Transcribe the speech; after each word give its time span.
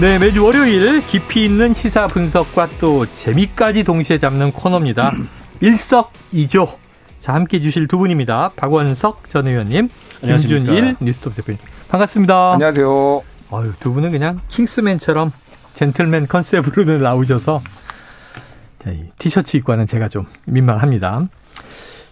네, 0.00 0.18
매주 0.18 0.42
월요일 0.42 1.06
깊이 1.06 1.44
있는 1.44 1.74
시사 1.74 2.06
분석과 2.06 2.68
또 2.80 3.04
재미까지 3.04 3.84
동시에 3.84 4.16
잡는 4.16 4.50
코너입니다. 4.50 5.12
일석이조. 5.60 6.68
자, 7.20 7.34
함께 7.34 7.58
해주실 7.58 7.86
두 7.86 7.98
분입니다. 7.98 8.52
박원석 8.56 9.28
전 9.28 9.46
의원님, 9.46 9.90
김준일 10.22 10.96
뉴스톱 11.00 11.36
대표님. 11.36 11.60
반갑습니다. 11.90 12.52
안녕하세요. 12.54 13.22
아유, 13.52 13.72
두 13.78 13.92
분은 13.92 14.10
그냥 14.10 14.40
킹스맨처럼 14.48 15.32
젠틀맨 15.74 16.28
컨셉으로 16.28 16.96
나오셔서 16.96 17.60
자, 18.82 18.90
이 18.92 19.04
티셔츠 19.18 19.58
입고 19.58 19.72
하는 19.72 19.86
제가 19.86 20.08
좀 20.08 20.24
민망합니다. 20.46 21.28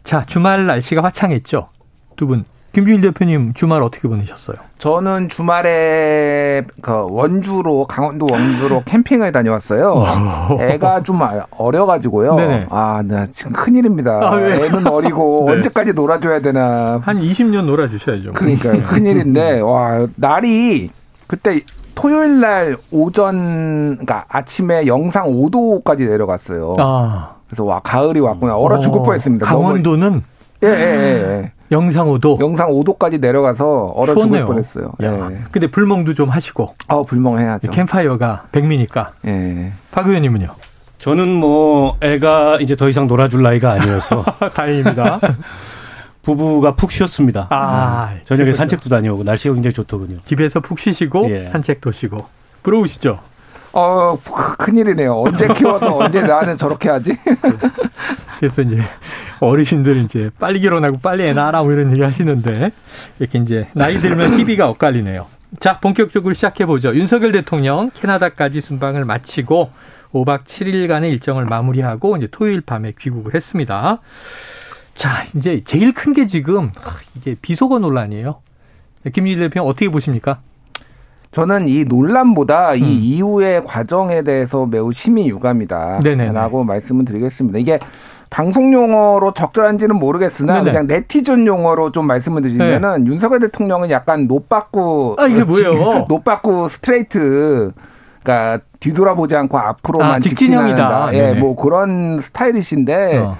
자, 0.04 0.26
주말 0.26 0.66
날씨가 0.66 1.02
화창했죠. 1.02 1.70
두 2.16 2.26
분. 2.26 2.44
김준일 2.72 3.00
대표님 3.00 3.54
주말 3.54 3.82
어떻게 3.82 4.08
보내셨어요? 4.08 4.56
저는 4.78 5.28
주말에 5.28 6.62
그 6.80 7.06
원주로 7.10 7.86
강원도 7.86 8.26
원주로 8.30 8.82
캠핑을 8.86 9.32
다녀왔어요. 9.32 10.04
애가 10.60 11.02
좀 11.02 11.20
어려가지고요. 11.50 12.34
네네. 12.36 12.66
아, 12.70 13.02
나 13.04 13.26
지금 13.30 13.52
큰일입니다. 13.52 14.20
아, 14.22 14.34
왜? 14.36 14.66
애는 14.66 14.86
어리고 14.86 15.44
네. 15.48 15.52
언제까지 15.54 15.94
놀아줘야 15.94 16.40
되나. 16.40 17.00
한 17.02 17.18
20년 17.20 17.64
놀아주셔야죠. 17.64 18.34
그러니까 18.34 18.70
큰일인데 18.86 19.60
와 19.60 20.06
날이 20.16 20.90
그때 21.26 21.60
토요일 21.94 22.38
날 22.40 22.76
오전 22.92 23.96
그러니까 23.96 24.24
아침에 24.28 24.86
영상 24.86 25.26
5도까지 25.26 26.06
내려갔어요. 26.08 26.76
아. 26.78 27.30
그래서 27.48 27.64
와 27.64 27.80
가을이 27.82 28.20
왔구나. 28.20 28.56
얼어 28.56 28.78
죽을 28.78 29.00
어, 29.00 29.02
뻔했습니다. 29.04 29.46
강원도는 29.46 30.08
너무- 30.10 30.22
예, 30.62 30.68
예, 30.68 30.72
예, 30.72 31.40
예. 31.42 31.52
영상 31.70 32.08
5도. 32.08 32.40
영상 32.40 32.70
5도까지 32.70 33.20
내려가서 33.20 33.86
얼어 33.94 34.14
추웠네요. 34.14 34.42
죽을 34.42 34.46
뻔했어요. 34.46 34.92
야, 35.02 35.28
예. 35.32 35.38
근데 35.50 35.66
불멍도 35.66 36.14
좀 36.14 36.28
하시고 36.30 36.74
아 36.88 37.02
불멍 37.06 37.38
해야죠. 37.38 37.70
캠파이어가 37.70 38.46
백미니까. 38.52 39.12
예. 39.26 39.72
박 39.90 40.06
의원님은요? 40.06 40.48
저는 40.98 41.28
뭐 41.28 41.96
애가 42.00 42.58
이제 42.60 42.74
더 42.74 42.88
이상 42.88 43.06
놀아줄 43.06 43.42
나이가 43.42 43.72
아니어서 43.72 44.22
다행입니다. 44.54 45.20
부부가 46.22 46.74
푹 46.74 46.90
쉬었습니다. 46.92 47.46
아, 47.50 48.14
저녁에 48.24 48.44
그렇죠. 48.44 48.56
산책도 48.58 48.90
다녀오고 48.90 49.22
날씨가 49.22 49.54
굉장히 49.54 49.72
좋더군요. 49.72 50.18
집에서 50.24 50.60
푹 50.60 50.78
쉬시고 50.78 51.30
예. 51.30 51.44
산책도 51.44 51.92
쉬고 51.92 52.24
부러우시죠? 52.62 53.18
어, 53.78 54.18
크- 54.18 54.56
큰일이네요. 54.56 55.14
언제 55.20 55.46
키워서 55.48 55.96
언제 55.96 56.20
나는 56.20 56.56
저렇게 56.56 56.88
하지? 56.88 57.16
그래서 58.40 58.62
이제 58.62 58.80
어르신들 59.40 59.98
이제 60.04 60.30
빨리 60.38 60.60
결혼하고 60.60 60.98
빨리 60.98 61.24
애 61.24 61.32
낳아라 61.32 61.62
뭐 61.62 61.72
이런 61.72 61.92
얘기 61.92 62.02
하시는데 62.02 62.72
이렇게 63.20 63.38
이제 63.38 63.68
나이 63.74 63.98
들면 63.98 64.36
TV가 64.36 64.68
엇갈리네요. 64.70 65.26
자, 65.60 65.78
본격적으로 65.78 66.34
시작해 66.34 66.66
보죠. 66.66 66.94
윤석열 66.94 67.32
대통령 67.32 67.90
캐나다까지 67.94 68.60
순방을 68.60 69.04
마치고 69.04 69.70
5박 70.12 70.44
7일간의 70.44 71.10
일정을 71.12 71.44
마무리하고 71.44 72.16
이제 72.16 72.26
토요일 72.30 72.60
밤에 72.60 72.92
귀국을 72.98 73.34
했습니다. 73.34 73.98
자, 74.94 75.22
이제 75.36 75.62
제일 75.64 75.92
큰 75.94 76.12
게 76.12 76.26
지금 76.26 76.72
하, 76.80 76.98
이게 77.16 77.36
비속어 77.40 77.78
논란이에요. 77.78 78.40
김유일 79.14 79.38
대표 79.38 79.62
어떻게 79.62 79.88
보십니까? 79.88 80.40
저는 81.30 81.68
이 81.68 81.84
논란보다 81.84 82.72
음. 82.72 82.78
이 82.78 82.94
이후의 82.98 83.64
과정에 83.64 84.22
대해서 84.22 84.66
매우 84.66 84.92
심히 84.92 85.28
유감이다. 85.28 86.00
네네네. 86.02 86.32
라고 86.32 86.64
말씀을 86.64 87.04
드리겠습니다. 87.04 87.58
이게 87.58 87.78
방송 88.30 88.72
용어로 88.72 89.32
적절한지는 89.32 89.96
모르겠으나 89.96 90.54
네네. 90.54 90.64
네. 90.64 90.70
그냥 90.72 90.86
네티즌 90.86 91.46
용어로 91.46 91.92
좀 91.92 92.06
말씀을 92.06 92.42
드리면은 92.42 93.06
윤석열 93.06 93.40
대통령은 93.40 93.90
약간 93.90 94.26
노빠꾸 94.26 95.16
아, 95.18 95.26
이게 95.26 95.44
뭐예요? 95.44 96.06
노빠꾸 96.08 96.68
스트레이트 96.68 97.72
그러니까 98.22 98.62
뒤돌아보지 98.80 99.36
않고 99.36 99.58
앞으로만 99.58 100.10
아, 100.10 100.20
직진형이다. 100.20 100.68
직진한다. 100.68 101.14
예, 101.14 101.22
네네. 101.28 101.40
뭐 101.40 101.56
그런 101.56 102.20
스타일이신데 102.20 103.18
어. 103.18 103.36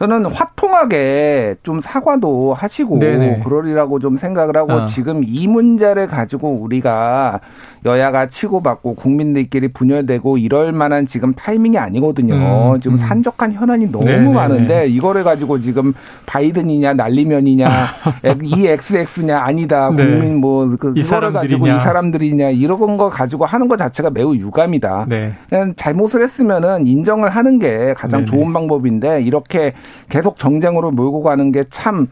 저는 0.00 0.24
화통하게 0.24 1.56
좀 1.62 1.82
사과도 1.82 2.54
하시고 2.54 2.98
네네. 3.00 3.40
그러리라고 3.44 3.98
좀 3.98 4.16
생각을 4.16 4.56
하고 4.56 4.72
어. 4.72 4.84
지금 4.86 5.22
이 5.22 5.46
문제를 5.46 6.06
가지고 6.06 6.52
우리가 6.52 7.40
여야가 7.84 8.30
치고받고 8.30 8.94
국민들끼리 8.94 9.68
분열되고 9.68 10.38
이럴 10.38 10.72
만한 10.72 11.04
지금 11.04 11.34
타이밍이 11.34 11.76
아니거든요. 11.76 12.34
음, 12.34 12.80
지금 12.80 12.96
음. 12.96 12.98
산적한 12.98 13.52
현안이 13.52 13.92
너무 13.92 14.06
네네네. 14.06 14.32
많은데 14.32 14.88
이거를 14.88 15.22
가지고 15.22 15.58
지금 15.58 15.92
바이든이냐 16.24 16.94
난리면이냐 16.94 17.68
이 18.42 18.68
XX냐 18.68 19.38
아니다 19.38 19.90
네. 19.94 20.02
국민 20.02 20.36
뭐그 20.36 20.94
이 20.96 21.00
이거를 21.00 21.34
가지고. 21.34 21.66
이 21.66 21.78
사람들이냐 21.78 22.48
이런 22.50 22.96
거 22.96 23.10
가지고 23.10 23.44
하는 23.44 23.68
것 23.68 23.76
자체가 23.76 24.08
매우 24.08 24.34
유감이다. 24.34 25.04
네. 25.10 25.34
그냥 25.50 25.74
잘못을 25.76 26.22
했으면은 26.22 26.86
인정을 26.86 27.28
하는 27.28 27.58
게 27.58 27.92
가장 27.94 28.24
네네. 28.24 28.30
좋은 28.30 28.52
방법인데 28.54 29.20
이렇게 29.20 29.74
계속 30.08 30.36
정쟁으로 30.36 30.90
몰고 30.90 31.22
가는 31.22 31.52
게 31.52 31.64
참 31.70 32.08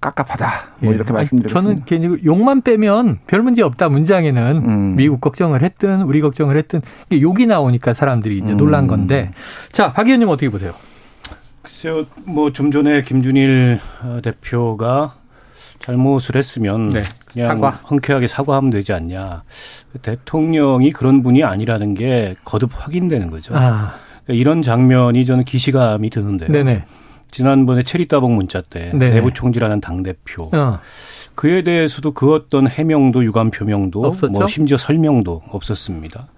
깝깝하다. 0.00 0.50
뭐 0.80 0.90
예. 0.90 0.96
이렇게 0.96 1.12
말씀드렸습니다. 1.12 1.60
저는 1.60 1.84
개인적으로 1.84 2.20
욕만 2.24 2.62
빼면 2.62 3.20
별 3.28 3.42
문제 3.42 3.62
없다 3.62 3.88
문장에는 3.88 4.56
음. 4.64 4.96
미국 4.96 5.20
걱정을 5.20 5.62
했든 5.62 6.02
우리 6.02 6.20
걱정을 6.20 6.56
했든 6.56 6.82
이게 7.08 7.22
욕이 7.22 7.46
나오니까 7.46 7.94
사람들이 7.94 8.38
이제 8.38 8.50
음. 8.52 8.56
놀란 8.56 8.88
건데 8.88 9.30
자 9.70 9.92
박 9.92 10.06
의원님 10.06 10.28
어떻게 10.28 10.48
보세요? 10.48 10.72
글쎄요, 11.62 12.04
뭐 12.24 12.50
좀 12.50 12.72
전에 12.72 13.02
김준일 13.02 13.78
어, 14.02 14.18
대표가 14.24 15.14
잘못을 15.78 16.34
했으면 16.34 16.88
네, 16.88 17.02
그냥 17.32 17.48
사과. 17.48 17.70
흔쾌하게 17.84 18.26
사과하면 18.26 18.70
되지 18.70 18.92
않냐. 18.92 19.44
그 19.92 19.98
대통령이 20.00 20.90
그런 20.90 21.22
분이 21.22 21.44
아니라는 21.44 21.94
게 21.94 22.34
거듭 22.44 22.70
확인되는 22.74 23.30
거죠. 23.30 23.54
아, 23.56 23.94
그러니까 24.24 24.40
이런 24.40 24.62
장면이 24.62 25.24
저는 25.26 25.44
기시감이 25.44 26.10
드는데요. 26.10 26.50
네네. 26.50 26.84
지난번에 27.30 27.82
체리 27.82 28.08
따봉 28.08 28.36
문자 28.36 28.60
때 28.60 28.90
네네. 28.92 29.14
내부 29.14 29.32
총질하는 29.32 29.80
당 29.80 30.02
대표 30.02 30.50
어, 30.52 30.80
그에 31.34 31.62
대해서도 31.62 32.12
그 32.12 32.34
어떤 32.34 32.68
해명도 32.68 33.24
유감 33.24 33.50
표명도 33.50 34.04
없었죠? 34.04 34.32
뭐 34.32 34.46
심지어 34.46 34.76
설명도 34.76 35.42
없었습니다. 35.48 36.28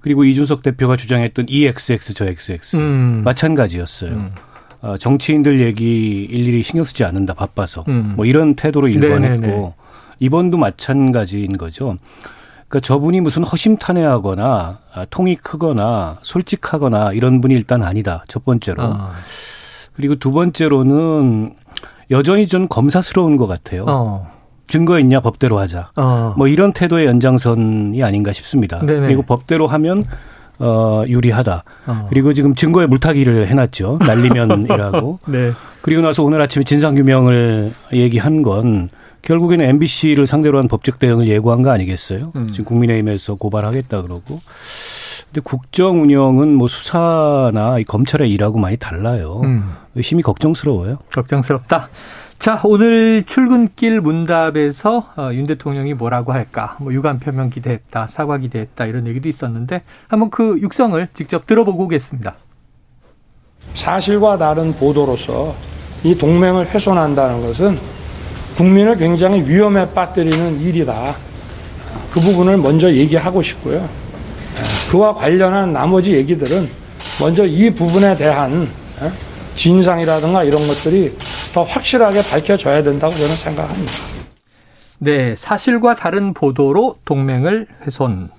그리고 0.00 0.24
이준석 0.24 0.62
대표가 0.62 0.96
주장했던 0.96 1.46
EXX 1.48 2.14
저 2.14 2.24
XX 2.26 2.76
음. 2.76 3.22
마찬가지였어요. 3.24 4.12
음. 4.12 4.28
어, 4.80 4.96
정치인들 4.96 5.60
얘기 5.60 6.24
일일이 6.28 6.62
신경 6.62 6.82
쓰지 6.84 7.04
않는다 7.04 7.34
바빠서 7.34 7.84
음. 7.88 8.14
뭐 8.16 8.24
이런 8.26 8.56
태도로 8.56 8.88
일관했고 8.88 9.40
네네네. 9.40 9.74
이번도 10.18 10.56
마찬가지인 10.56 11.56
거죠. 11.56 11.96
그러니까 12.72 12.86
저분이 12.86 13.20
무슨 13.20 13.44
허심탄회하거나 13.44 14.78
아, 14.94 15.04
통이 15.10 15.36
크거나 15.36 16.16
솔직하거나 16.22 17.12
이런 17.12 17.42
분이 17.42 17.52
일단 17.52 17.82
아니다. 17.82 18.24
첫 18.28 18.46
번째로. 18.46 18.82
어, 18.82 19.10
그리고 19.92 20.14
두 20.16 20.32
번째로는 20.32 21.52
여전히 22.10 22.46
좀 22.46 22.68
검사스러운 22.68 23.36
것 23.36 23.46
같아요. 23.46 23.84
어, 23.86 24.24
증거 24.68 24.98
있냐 25.00 25.20
법대로 25.20 25.58
하자. 25.58 25.90
어. 25.96 26.34
뭐 26.38 26.48
이런 26.48 26.72
태도의 26.72 27.04
연장선이 27.06 28.02
아닌가 28.02 28.32
싶습니다. 28.32 28.78
네네. 28.78 29.00
그리고 29.00 29.20
법대로 29.20 29.66
하면 29.66 30.06
어 30.58 31.04
유리하다. 31.06 31.64
어. 31.88 32.06
그리고 32.08 32.32
지금 32.32 32.54
증거에 32.54 32.86
물타기를 32.86 33.48
해놨죠. 33.48 33.98
날리면이라고. 34.00 35.18
네. 35.28 35.52
그리고 35.82 36.00
나서 36.00 36.22
오늘 36.22 36.40
아침에 36.40 36.64
진상규명을 36.64 37.74
얘기한 37.92 38.40
건 38.40 38.88
결국에는 39.22 39.64
MBC를 39.64 40.26
상대로 40.26 40.58
한 40.58 40.68
법적 40.68 40.98
대응을 40.98 41.28
예고한 41.28 41.62
거 41.62 41.70
아니겠어요? 41.70 42.32
음. 42.34 42.48
지금 42.50 42.64
국민의힘에서 42.64 43.36
고발하겠다 43.36 44.02
그러고. 44.02 44.40
근데 45.26 45.40
국정 45.42 46.02
운영은 46.02 46.54
뭐 46.54 46.68
수사나 46.68 47.78
이 47.78 47.84
검찰의 47.84 48.30
일하고 48.30 48.58
많이 48.58 48.76
달라요. 48.76 49.40
음, 49.44 49.72
심히 50.02 50.22
걱정스러워요. 50.22 50.98
걱정스럽다. 51.10 51.88
자, 52.38 52.60
오늘 52.64 53.22
출근길 53.22 54.00
문답에서 54.00 55.12
어, 55.16 55.30
윤 55.32 55.46
대통령이 55.46 55.94
뭐라고 55.94 56.32
할까? 56.32 56.76
뭐 56.80 56.92
유감 56.92 57.20
표명 57.20 57.50
기대했다, 57.50 58.08
사과 58.08 58.36
기대했다 58.36 58.84
이런 58.86 59.06
얘기도 59.06 59.28
있었는데 59.28 59.82
한번 60.08 60.28
그 60.28 60.58
육성을 60.60 61.08
직접 61.14 61.46
들어보고 61.46 61.84
오겠습니다. 61.84 62.34
사실과 63.74 64.36
다른 64.36 64.74
보도로서 64.74 65.54
이 66.02 66.16
동맹을 66.16 66.66
훼손한다는 66.66 67.46
것은 67.46 67.78
국민을 68.62 68.96
굉장히 68.96 69.42
위험에 69.42 69.90
빠뜨리는 69.92 70.60
일이다. 70.60 71.16
그 72.12 72.20
부분을 72.20 72.58
먼저 72.58 72.92
얘기하고 72.92 73.42
싶고요. 73.42 73.88
그와 74.88 75.14
관련한 75.14 75.72
나머지 75.72 76.12
얘기들은 76.12 76.68
먼저 77.20 77.44
이 77.44 77.70
부분에 77.70 78.16
대한 78.16 78.68
진상이라든가 79.56 80.44
이런 80.44 80.64
것들이 80.68 81.16
더 81.52 81.64
확실하게 81.64 82.22
밝혀져야 82.22 82.84
된다고 82.84 83.16
저는 83.16 83.36
생각합니다. 83.36 83.92
네, 84.98 85.34
사실과 85.36 85.96
다른 85.96 86.32
보도로 86.32 86.98
동맹을 87.04 87.66
훼손. 87.84 88.30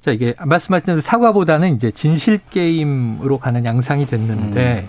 자, 0.00 0.12
이게 0.12 0.34
말씀하신 0.38 0.86
대로 0.86 1.00
사과보다는 1.00 1.74
이제 1.74 1.90
진실 1.90 2.38
게임으로 2.50 3.38
가는 3.40 3.64
양상이 3.64 4.06
됐는데, 4.06 4.88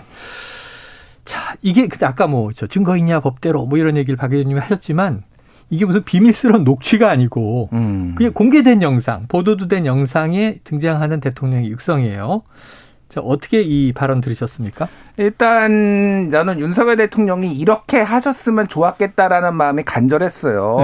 자, 1.62 1.62
이게 1.62 1.88
아까 2.02 2.26
뭐 2.26 2.52
저 2.54 2.66
증거 2.66 2.96
있냐 2.96 3.20
법대로 3.20 3.66
뭐 3.66 3.78
이런 3.78 3.96
얘기를 3.96 4.16
박 4.16 4.32
의원님이 4.32 4.60
하셨지만 4.60 5.22
이게 5.70 5.84
무슨 5.84 6.02
비밀스러운 6.02 6.64
녹취가 6.64 7.10
아니고 7.10 7.68
음. 7.72 8.14
그냥 8.16 8.32
공개된 8.32 8.82
영상, 8.82 9.26
보도도 9.28 9.68
된 9.68 9.84
영상에 9.84 10.56
등장하는 10.64 11.20
대통령의 11.20 11.68
육성이에요. 11.70 12.42
자, 13.08 13.20
어떻게 13.20 13.62
이 13.62 13.92
발언 13.92 14.20
들으셨습니까? 14.20 14.88
일단 15.16 16.28
저는 16.30 16.60
윤석열 16.60 16.96
대통령이 16.96 17.52
이렇게 17.52 18.00
하셨으면 18.00 18.68
좋았겠다라는 18.68 19.54
마음이 19.54 19.82
간절했어요. 19.84 20.76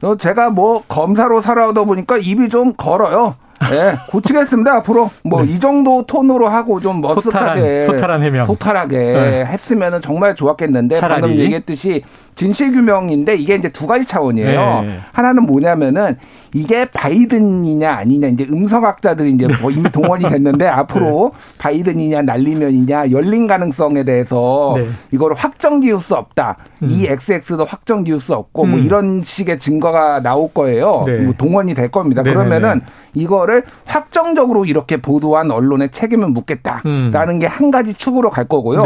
네. 0.00 0.06
어, 0.06 0.16
제가 0.16 0.50
뭐 0.50 0.82
검사로 0.86 1.40
살아오다 1.40 1.84
보니까 1.84 2.16
입이 2.18 2.48
좀 2.48 2.72
걸어요. 2.74 3.34
네, 3.70 3.96
고치겠습니다. 4.08 4.72
앞으로 4.76 5.10
뭐이 5.24 5.54
네. 5.54 5.58
정도 5.58 6.04
톤으로 6.06 6.48
하고 6.48 6.80
좀 6.80 7.02
머쓱하게 7.02 7.22
소탈한, 7.22 7.82
소탈한 7.82 8.22
해명 8.22 8.44
소탈하게 8.44 8.96
네. 8.96 9.44
했으면은 9.46 10.00
정말 10.00 10.34
좋았겠는데 10.34 11.00
차라리. 11.00 11.20
방금 11.20 11.38
얘기했듯이 11.38 12.02
진실 12.34 12.72
규명인데 12.72 13.34
이게 13.34 13.56
이제 13.56 13.68
두 13.68 13.86
가지 13.86 14.06
차원이에요. 14.06 14.82
네. 14.82 15.00
하나는 15.12 15.42
뭐냐면은 15.44 16.16
이게 16.54 16.86
바이든이냐 16.90 17.90
아니냐 17.90 18.28
이제 18.28 18.46
음성학자들이 18.50 19.32
이제 19.32 19.46
뭐 19.60 19.70
이미 19.70 19.90
동원이 19.90 20.28
됐는데 20.28 20.66
앞으로 20.68 21.32
네. 21.34 21.58
바이든이냐 21.58 22.22
날리면이냐 22.22 23.10
열린 23.10 23.46
가능성에 23.46 24.04
대해서 24.04 24.74
네. 24.76 24.88
이거를 25.12 25.36
확정 25.36 25.80
지을 25.80 26.00
수 26.00 26.14
없다. 26.14 26.56
음. 26.82 26.88
이 26.90 27.06
XX도 27.06 27.64
확정 27.64 28.04
지을 28.04 28.20
수 28.20 28.34
없고 28.34 28.64
뭐 28.64 28.66
음. 28.66 28.70
뭐 28.70 28.80
이런 28.80 29.22
식의 29.22 29.58
증거가 29.58 30.22
나올 30.22 30.52
거예요. 30.52 31.02
네. 31.06 31.18
뭐 31.18 31.34
동원이 31.36 31.74
될 31.74 31.90
겁니다. 31.90 32.22
네, 32.22 32.30
네, 32.30 32.34
그러면은 32.34 32.80
이거를 33.14 33.64
확정적으로 33.84 34.64
이렇게 34.64 34.96
보도한 34.98 35.50
언론의 35.50 35.90
책임을 35.90 36.28
묻겠다라는 36.28 37.34
음. 37.34 37.38
게한 37.38 37.70
가지 37.70 37.94
축으로 37.94 38.30
갈 38.30 38.46
거고요. 38.46 38.82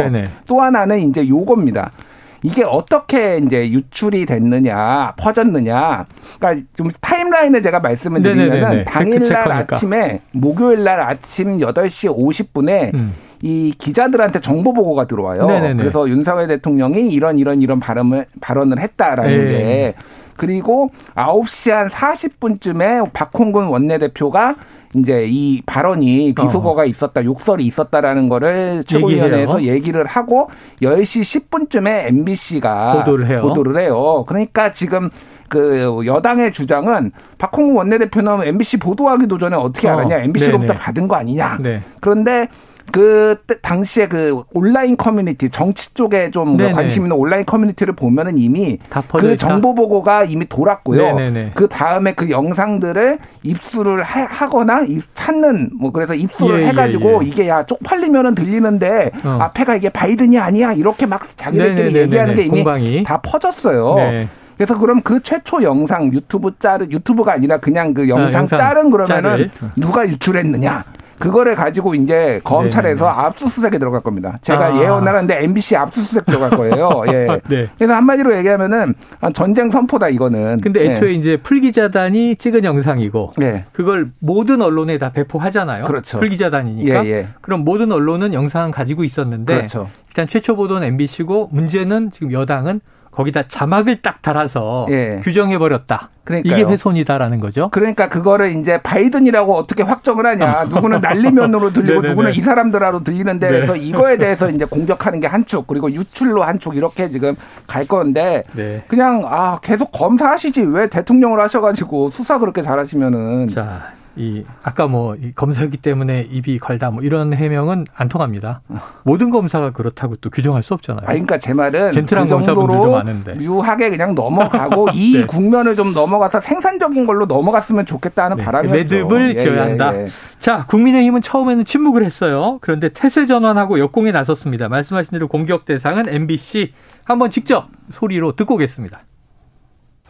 또 0.47 0.61
하나는 0.61 1.01
이제 1.01 1.29
요겁니다. 1.29 1.93
이게 2.43 2.65
어떻게 2.65 3.39
이제 3.39 3.71
유출이 3.71 4.27
됐느냐, 4.27 5.15
퍼졌느냐. 5.17 6.07
그러니까 6.39 6.67
좀 6.77 6.89
타임라인을 7.01 7.63
제가 7.63 7.81
말씀을 7.81 8.23
드리면은 8.23 8.85
당일날 8.85 9.53
아침에 9.53 10.21
목요일 10.33 10.85
날 10.85 11.01
아침 11.01 11.59
8시 11.59 12.17
50분에 12.17 12.95
음. 12.95 13.15
이 13.43 13.75
기자들한테 13.77 14.41
정보 14.41 14.73
보고가 14.73 15.07
들어와요. 15.07 15.47
네네네. 15.47 15.75
그래서 15.75 16.09
윤석열 16.09 16.47
대통령이 16.49 17.11
이런 17.11 17.39
이런 17.39 17.61
이런 17.61 17.81
발언을 17.81 18.27
발언을 18.41 18.79
했다라는 18.79 19.31
에이. 19.31 19.39
네. 19.39 19.53
게 19.53 19.95
그리고 20.37 20.91
9시 21.15 21.71
한 21.71 21.89
40분쯤에 21.89 23.13
박홍근 23.13 23.67
원내대표가 23.67 24.57
이제 24.95 25.27
이 25.27 25.63
발언이 25.65 26.35
비속어가 26.35 26.83
어. 26.83 26.85
있었다, 26.85 27.25
욕설이 27.25 27.65
있었다라는 27.65 28.29
거를 28.29 28.85
최고위원회에서 28.87 29.63
얘기를 29.65 30.05
하고 30.07 30.51
10시 30.83 31.49
10분쯤에 31.49 32.09
MBC가 32.09 32.99
보도를 32.99 33.27
해요. 33.27 33.41
보도를 33.41 33.79
해요. 33.79 34.25
그러니까 34.27 34.73
지금 34.73 35.09
그 35.49 36.01
여당의 36.07 36.53
주장은 36.53 37.13
박홍구 37.39 37.77
원내대표는 37.77 38.45
MBC 38.45 38.79
보도하기도 38.79 39.39
전에 39.39 39.57
어떻게 39.57 39.89
어. 39.89 39.93
알았냐? 39.93 40.19
MBC로부터 40.19 40.75
받은 40.75 41.09
거 41.09 41.17
아니냐? 41.17 41.59
네. 41.61 41.83
그런데 42.01 42.49
그 42.93 43.39
당시에 43.63 44.07
그 44.07 44.43
온라인 44.53 44.97
커뮤니티 44.97 45.49
정치 45.51 45.93
쪽에 45.95 46.31
좀 46.31 46.57
네네. 46.57 46.73
관심 46.73 47.05
있는 47.05 47.17
온라인 47.17 47.45
커뮤니티를 47.47 47.95
보면은 47.95 48.37
이미 48.37 48.79
그 49.19 49.37
정보 49.37 49.75
보고가 49.75 50.25
이미 50.25 50.47
돌았고요. 50.47 51.03
네네네. 51.03 51.51
그 51.55 51.69
다음에 51.69 52.13
그 52.15 52.31
영상들을 52.31 53.19
입수를 53.43 54.03
하 54.03 54.49
거나 54.49 54.85
찾는 55.15 55.71
뭐 55.79 55.91
그래서 55.91 56.15
입수를 56.15 56.63
예, 56.63 56.67
해가지고 56.69 57.21
예, 57.23 57.27
예. 57.27 57.29
이게 57.29 57.49
야 57.49 57.65
쪽팔리면은 57.65 58.35
들리는데 58.35 59.11
어. 59.25 59.39
앞에가 59.41 59.77
이게 59.77 59.89
바이든이 59.89 60.39
아니야 60.39 60.73
이렇게 60.75 61.07
막 61.07 61.27
자기들끼리 61.37 61.93
네네네네. 61.93 62.01
얘기하는 62.03 62.35
게 62.35 62.43
이미 62.43 62.63
공방이. 62.63 63.03
다 63.05 63.21
퍼졌어요. 63.23 63.95
네. 63.97 64.29
그래서 64.57 64.79
그럼 64.79 65.01
그 65.01 65.23
최초 65.23 65.63
영상 65.63 66.13
유튜브 66.13 66.53
짤은 66.59 66.93
유튜브가 66.93 67.33
아니라 67.33 67.57
그냥 67.59 67.95
그 67.95 68.09
영상, 68.09 68.27
아, 68.27 68.39
영상 68.41 68.59
짤은 68.59 68.91
그러면은 68.91 69.23
짤을. 69.23 69.51
누가 69.77 70.07
유출했느냐? 70.07 70.85
그거를 71.23 71.55
가지고 71.55 71.95
이제 71.95 72.41
검찰에서 72.43 73.05
네. 73.05 73.11
압수수색에 73.11 73.79
들어갈 73.79 74.01
겁니다. 74.01 74.39
제가 74.43 74.67
아. 74.67 74.81
예언하는데 74.81 75.45
MBC 75.45 75.77
압수수색 75.77 76.27
들어갈 76.27 76.51
거예요. 76.51 77.03
예. 77.09 77.41
네. 77.49 77.69
그래서 77.79 77.95
한마디로 77.95 78.37
얘기하면은 78.39 78.95
전쟁 79.33 79.71
선포다 79.71 80.09
이거는. 80.09 80.61
근데 80.61 80.85
애초에 80.85 81.11
네. 81.11 81.15
이제 81.15 81.37
풀기자단이 81.37 82.37
찍은 82.37 82.65
영상이고 82.65 83.33
네. 83.39 83.65
그걸 83.73 84.11
모든 84.19 84.63
언론에 84.63 84.99
다 84.99 85.11
배포하잖아요. 85.13 85.85
그렇죠. 85.85 86.19
풀기자단이니까. 86.19 87.05
예, 87.07 87.11
예. 87.11 87.29
그럼 87.41 87.65
모든 87.65 87.93
언론은 87.93 88.35
영상 88.35 88.71
가지고 88.71 89.05
있었는데 89.05 89.55
그렇죠. 89.55 89.89
일단 90.09 90.27
최초 90.27 90.57
보도는 90.57 90.87
MBC고 90.89 91.51
문제는 91.53 92.11
지금 92.11 92.33
여당은 92.33 92.81
거기다 93.13 93.43
자막을 93.47 94.01
딱 94.03 94.23
달아서 94.23 94.87
예. 94.91 95.21
규정해 95.23 95.59
버렸다. 95.59 96.09
그러니까 96.25 96.57
이게 96.57 96.65
훼손이다라는 96.65 97.41
거죠. 97.41 97.69
그러니까 97.71 98.09
그거를 98.09 98.57
이제 98.59 98.81
바이든이라고 98.83 99.55
어떻게 99.55 99.83
확정을 99.83 100.25
하냐. 100.27 100.65
누구는 100.65 101.01
날리면으로 101.03 101.73
들리고 101.75 102.01
누구는 102.01 102.33
이 102.35 102.41
사람들하고 102.41 103.05
들리는데 103.05 103.47
네. 103.49 103.53
그래서 103.53 103.77
이거에 103.77 104.17
대해서 104.17 104.49
이제 104.51 104.65
공격하는 104.65 105.21
게 105.21 105.27
한 105.27 105.45
축, 105.47 105.67
그리고 105.67 105.91
유출로 105.93 106.43
한 106.43 106.59
축 106.59 106.77
이렇게 106.77 107.09
지금 107.11 107.35
갈 107.67 107.87
건데 107.87 108.45
네. 108.55 108.83
그냥 108.89 109.23
아 109.27 109.59
계속 109.63 109.91
검사하시지 109.93 110.63
왜 110.63 110.89
대통령을 110.89 111.41
하셔가지고 111.41 112.11
수사 112.11 112.39
그렇게 112.39 112.63
잘하시면은. 112.63 113.49
자. 113.49 113.93
이 114.17 114.45
아까 114.63 114.87
뭐 114.87 115.17
검사였기 115.35 115.79
때문에 115.79 116.29
입이 116.31 116.59
걸다 116.59 116.91
뭐 116.91 117.03
이런 117.03 117.33
해명은 117.33 117.87
안 117.95 118.09
통합니다. 118.09 118.61
모든 119.05 119.31
검사가 119.31 119.71
그렇다고 119.71 120.17
또 120.17 120.29
규정할 120.29 120.63
수 120.63 120.75
없잖아요. 120.75 121.05
아, 121.05 121.13
그러니까 121.13 121.39
제 121.39 121.55
말은 121.55 121.93
젠틀한 121.93 122.25
그 122.27 122.31
검사분들도 122.35 122.93
많은데 122.93 123.35
뮤하게 123.35 123.91
그냥 123.91 124.15
넘어가고 124.15 124.89
이 124.95 125.19
네. 125.19 125.27
국면을 125.27 125.75
좀 125.77 125.95
넘어가서 125.95 126.41
생산적인 126.41 127.07
걸로 127.07 127.25
넘어갔으면 127.27 127.87
좋겠다는 127.87 128.37
네. 128.37 128.45
바람이었죠. 128.45 128.77
매듭을 128.77 129.37
예, 129.37 129.43
지어야 129.43 129.57
예, 129.57 129.61
한다. 129.61 129.95
예, 129.95 130.05
예. 130.05 130.09
자, 130.39 130.67
국민의힘은 130.67 131.23
처음에는 131.23 131.65
침묵을 131.65 132.05
했어요. 132.05 132.59
그런데 132.61 132.89
태세 132.89 133.27
전환하고 133.27 133.79
역공에 133.79 134.13
나섰습니다. 134.13 134.69
말씀하신 134.69 135.13
대로 135.13 135.29
공격 135.29 135.65
대상은 135.65 136.09
MBC 136.09 136.73
한번 137.05 137.31
직접 137.31 137.69
소리로 137.91 138.37
듣고 138.37 138.55
오겠습니다. 138.55 139.01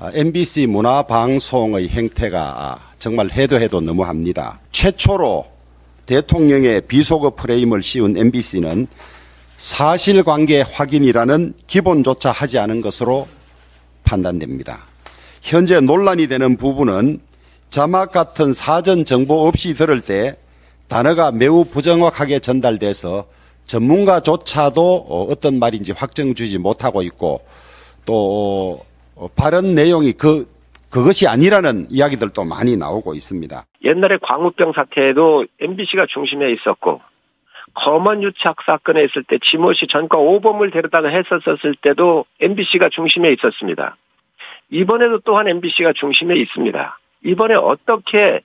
MBC 0.00 0.64
아, 0.64 0.66
문화방송의 0.68 1.88
행태가 1.90 2.92
정말 2.96 3.30
해도 3.30 3.60
해도 3.60 3.80
너무합니다. 3.80 4.58
최초로 4.72 5.46
대통령의 6.06 6.82
비속어 6.82 7.30
프레임을 7.30 7.82
씌운 7.82 8.16
MBC는 8.16 8.86
사실관계 9.58 10.62
확인이라는 10.62 11.54
기본조차 11.66 12.32
하지 12.32 12.58
않은 12.58 12.80
것으로 12.80 13.28
판단됩니다. 14.02 14.86
현재 15.42 15.78
논란이 15.80 16.26
되는 16.26 16.56
부분은 16.56 17.20
자막 17.68 18.12
같은 18.12 18.52
사전 18.52 19.04
정보 19.04 19.46
없이 19.46 19.74
들을 19.74 20.00
때 20.00 20.36
단어가 20.88 21.30
매우 21.30 21.64
부정확하게 21.64 22.40
전달돼서 22.40 23.26
전문가조차도 23.64 25.26
어떤 25.30 25.58
말인지 25.58 25.92
확정 25.92 26.34
주지 26.34 26.58
못하고 26.58 27.02
있고 27.02 27.42
또 28.04 28.84
발언 29.36 29.74
내용이 29.74 30.12
그 30.12 30.46
그것이 30.90 31.26
아니라는 31.26 31.86
이야기들도 31.90 32.44
많이 32.44 32.76
나오고 32.76 33.14
있습니다. 33.14 33.64
옛날에 33.84 34.18
광우병 34.20 34.72
사태에도 34.74 35.46
MBC가 35.58 36.06
중심에 36.06 36.50
있었고 36.50 37.00
검언 37.74 38.22
유착 38.22 38.56
사건에 38.66 39.02
있을 39.04 39.24
때 39.24 39.38
지모 39.50 39.72
씨 39.72 39.86
전과 39.86 40.18
오범을 40.18 40.70
데려다가 40.70 41.08
했었을 41.08 41.74
때도 41.80 42.26
MBC가 42.40 42.90
중심에 42.90 43.32
있었습니다. 43.32 43.96
이번에도 44.68 45.20
또한 45.20 45.48
MBC가 45.48 45.94
중심에 45.94 46.36
있습니다. 46.36 46.98
이번에 47.24 47.54
어떻게 47.54 48.40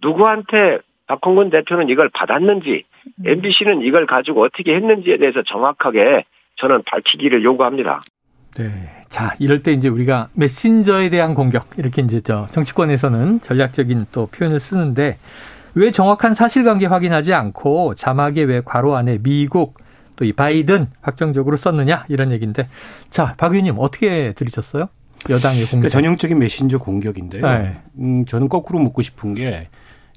누구한테 0.00 0.78
박홍근 1.06 1.50
대표는 1.50 1.90
이걸 1.90 2.08
받았는지 2.08 2.84
MBC는 3.24 3.82
이걸 3.82 4.06
가지고 4.06 4.42
어떻게 4.42 4.74
했는지에 4.74 5.18
대해서 5.18 5.42
정확하게 5.42 6.24
저는 6.56 6.82
밝히기를 6.84 7.42
요구합니다. 7.44 8.00
네. 8.56 8.70
자, 9.08 9.34
이럴 9.38 9.62
때 9.62 9.72
이제 9.72 9.88
우리가 9.88 10.28
메신저에 10.34 11.08
대한 11.08 11.34
공격 11.34 11.68
이렇게 11.76 12.02
이제 12.02 12.20
저 12.20 12.46
정치권에서는 12.52 13.40
전략적인 13.40 14.06
또 14.12 14.26
표현을 14.26 14.60
쓰는데 14.60 15.18
왜 15.74 15.90
정확한 15.90 16.34
사실관계 16.34 16.86
확인하지 16.86 17.32
않고 17.34 17.94
자막에 17.94 18.42
왜 18.42 18.60
괄호 18.60 18.96
안에 18.96 19.18
미국 19.18 19.78
또 20.16 20.26
이 20.26 20.34
바이든 20.34 20.88
확정적으로 21.00 21.56
썼느냐 21.56 22.04
이런 22.08 22.30
얘기인데 22.30 22.68
자, 23.08 23.34
박 23.38 23.52
의원님 23.52 23.76
어떻게 23.78 24.32
들으셨어요? 24.34 24.88
여당의 25.30 25.60
공세. 25.60 25.70
그러니까 25.70 25.88
전형적인 25.88 26.38
메신저 26.38 26.78
공격인데요. 26.78 27.42
네. 27.46 27.76
음, 27.98 28.24
저는 28.26 28.50
거꾸로 28.50 28.78
묻고 28.80 29.00
싶은 29.00 29.34
게 29.34 29.68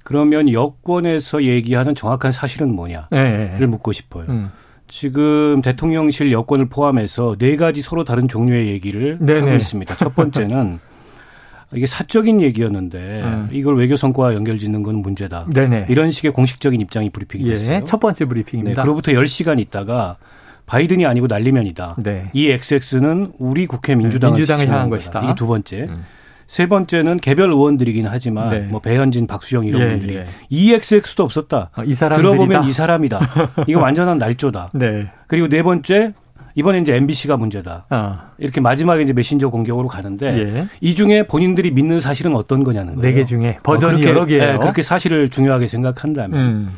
그러면 0.04 0.52
여권에서 0.52 1.44
얘기하는 1.44 1.96
정확한 1.96 2.34
사실은 2.34 2.76
뭐냐를 2.76 3.56
네. 3.58 3.66
묻고 3.66 3.94
싶어요. 3.94 4.26
음. 4.28 4.52
지금 4.88 5.62
대통령실 5.62 6.32
여권을 6.32 6.70
포함해서 6.70 7.36
네 7.38 7.56
가지 7.56 7.82
서로 7.82 8.04
다른 8.04 8.28
종류의 8.28 8.68
얘기를 8.68 9.18
네네. 9.20 9.40
하고 9.42 9.54
있습니다. 9.56 9.98
첫 9.98 10.16
번째는 10.16 10.80
이게 11.74 11.86
사적인 11.88 12.42
얘기였는데 12.42 13.22
음. 13.24 13.50
이걸 13.52 13.78
외교 13.78 13.96
성과와 13.96 14.36
연결짓는 14.36 14.84
건 14.84 14.98
문제다. 14.98 15.48
네네. 15.52 15.88
이런 15.90 16.12
식의 16.12 16.32
공식적인 16.32 16.80
입장이 16.82 17.10
브리핑이 17.10 17.46
예, 17.46 17.50
됐어요. 17.50 17.86
첫 17.86 18.00
번째 18.00 18.26
브리핑입니다. 18.26 18.82
네, 18.82 18.84
그로부터 18.84 19.12
10시간 19.12 19.60
있다가 19.60 20.18
바이든이 20.66 21.06
아니고 21.06 21.28
난리면이다. 21.28 21.96
네. 22.00 22.30
이 22.34 22.50
XX는 22.50 23.34
우리 23.40 23.66
국회 23.66 23.96
민주당을, 23.96 24.36
네, 24.36 24.40
민주당을 24.40 24.68
향한 24.68 24.90
것이다. 24.90 25.24
이게 25.24 25.36
두 25.36 25.48
번째. 25.48 25.88
음. 25.90 26.06
세 26.48 26.68
번째는 26.68 27.18
개별 27.18 27.50
의원들이긴 27.52 28.06
하지만 28.08 28.50
네. 28.50 28.60
뭐 28.60 28.80
배현진, 28.80 29.28
박수영 29.28 29.66
이런 29.66 29.82
예, 29.82 29.90
분들이 29.90 30.16
예. 30.18 30.26
EXX도 30.50 31.24
없었다. 31.24 31.70
아, 31.74 31.84
이 31.84 31.94
들어보면 31.96 32.68
이 32.68 32.72
사람이다. 32.72 33.20
이거 33.68 33.80
완전한 33.82 34.18
날조다. 34.18 34.70
네. 34.76 35.10
그리고 35.28 35.48
네 35.48 35.64
번째 35.64 36.14
이번에 36.56 36.78
이제 36.80 36.96
MBC가 36.96 37.36
문제다. 37.36 37.86
아. 37.90 38.28
이렇게 38.38 38.62
마지막에 38.62 39.02
이제 39.02 39.12
메신저 39.12 39.50
공격으로 39.50 39.88
가는데 39.88 40.28
예. 40.58 40.68
이 40.82 40.94
중에 40.94 41.26
본인들이 41.26 41.72
믿는 41.72 42.00
사실은 42.00 42.36
어떤 42.36 42.64
거냐는 42.64 42.96
거예요. 42.96 43.02
네 43.02 43.14
개 43.22 43.26
중에 43.26 43.58
버전이 43.64 43.94
어, 43.96 43.98
그렇게, 43.98 44.10
여러 44.10 44.26
개예요. 44.26 44.52
네, 44.54 44.58
그렇게 44.60 44.84
사실을 44.84 45.30
중요하게 45.30 45.66
생각한다면 45.66 46.40
음. 46.40 46.74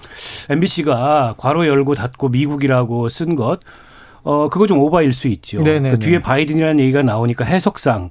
MBC가 0.49 1.35
괄호 1.37 1.67
열고 1.67 1.95
닫고 1.95 2.29
미국이라고 2.29 3.09
쓴 3.09 3.35
것 3.35 3.59
어, 4.25 4.49
그거 4.49 4.65
좀 4.65 4.79
오바일 4.79 5.13
수 5.13 5.27
있죠. 5.27 5.63
그 5.63 5.99
뒤에 5.99 6.19
바이든이라는 6.19 6.79
얘기가 6.79 7.03
나오니까 7.03 7.45
해석상 7.45 8.09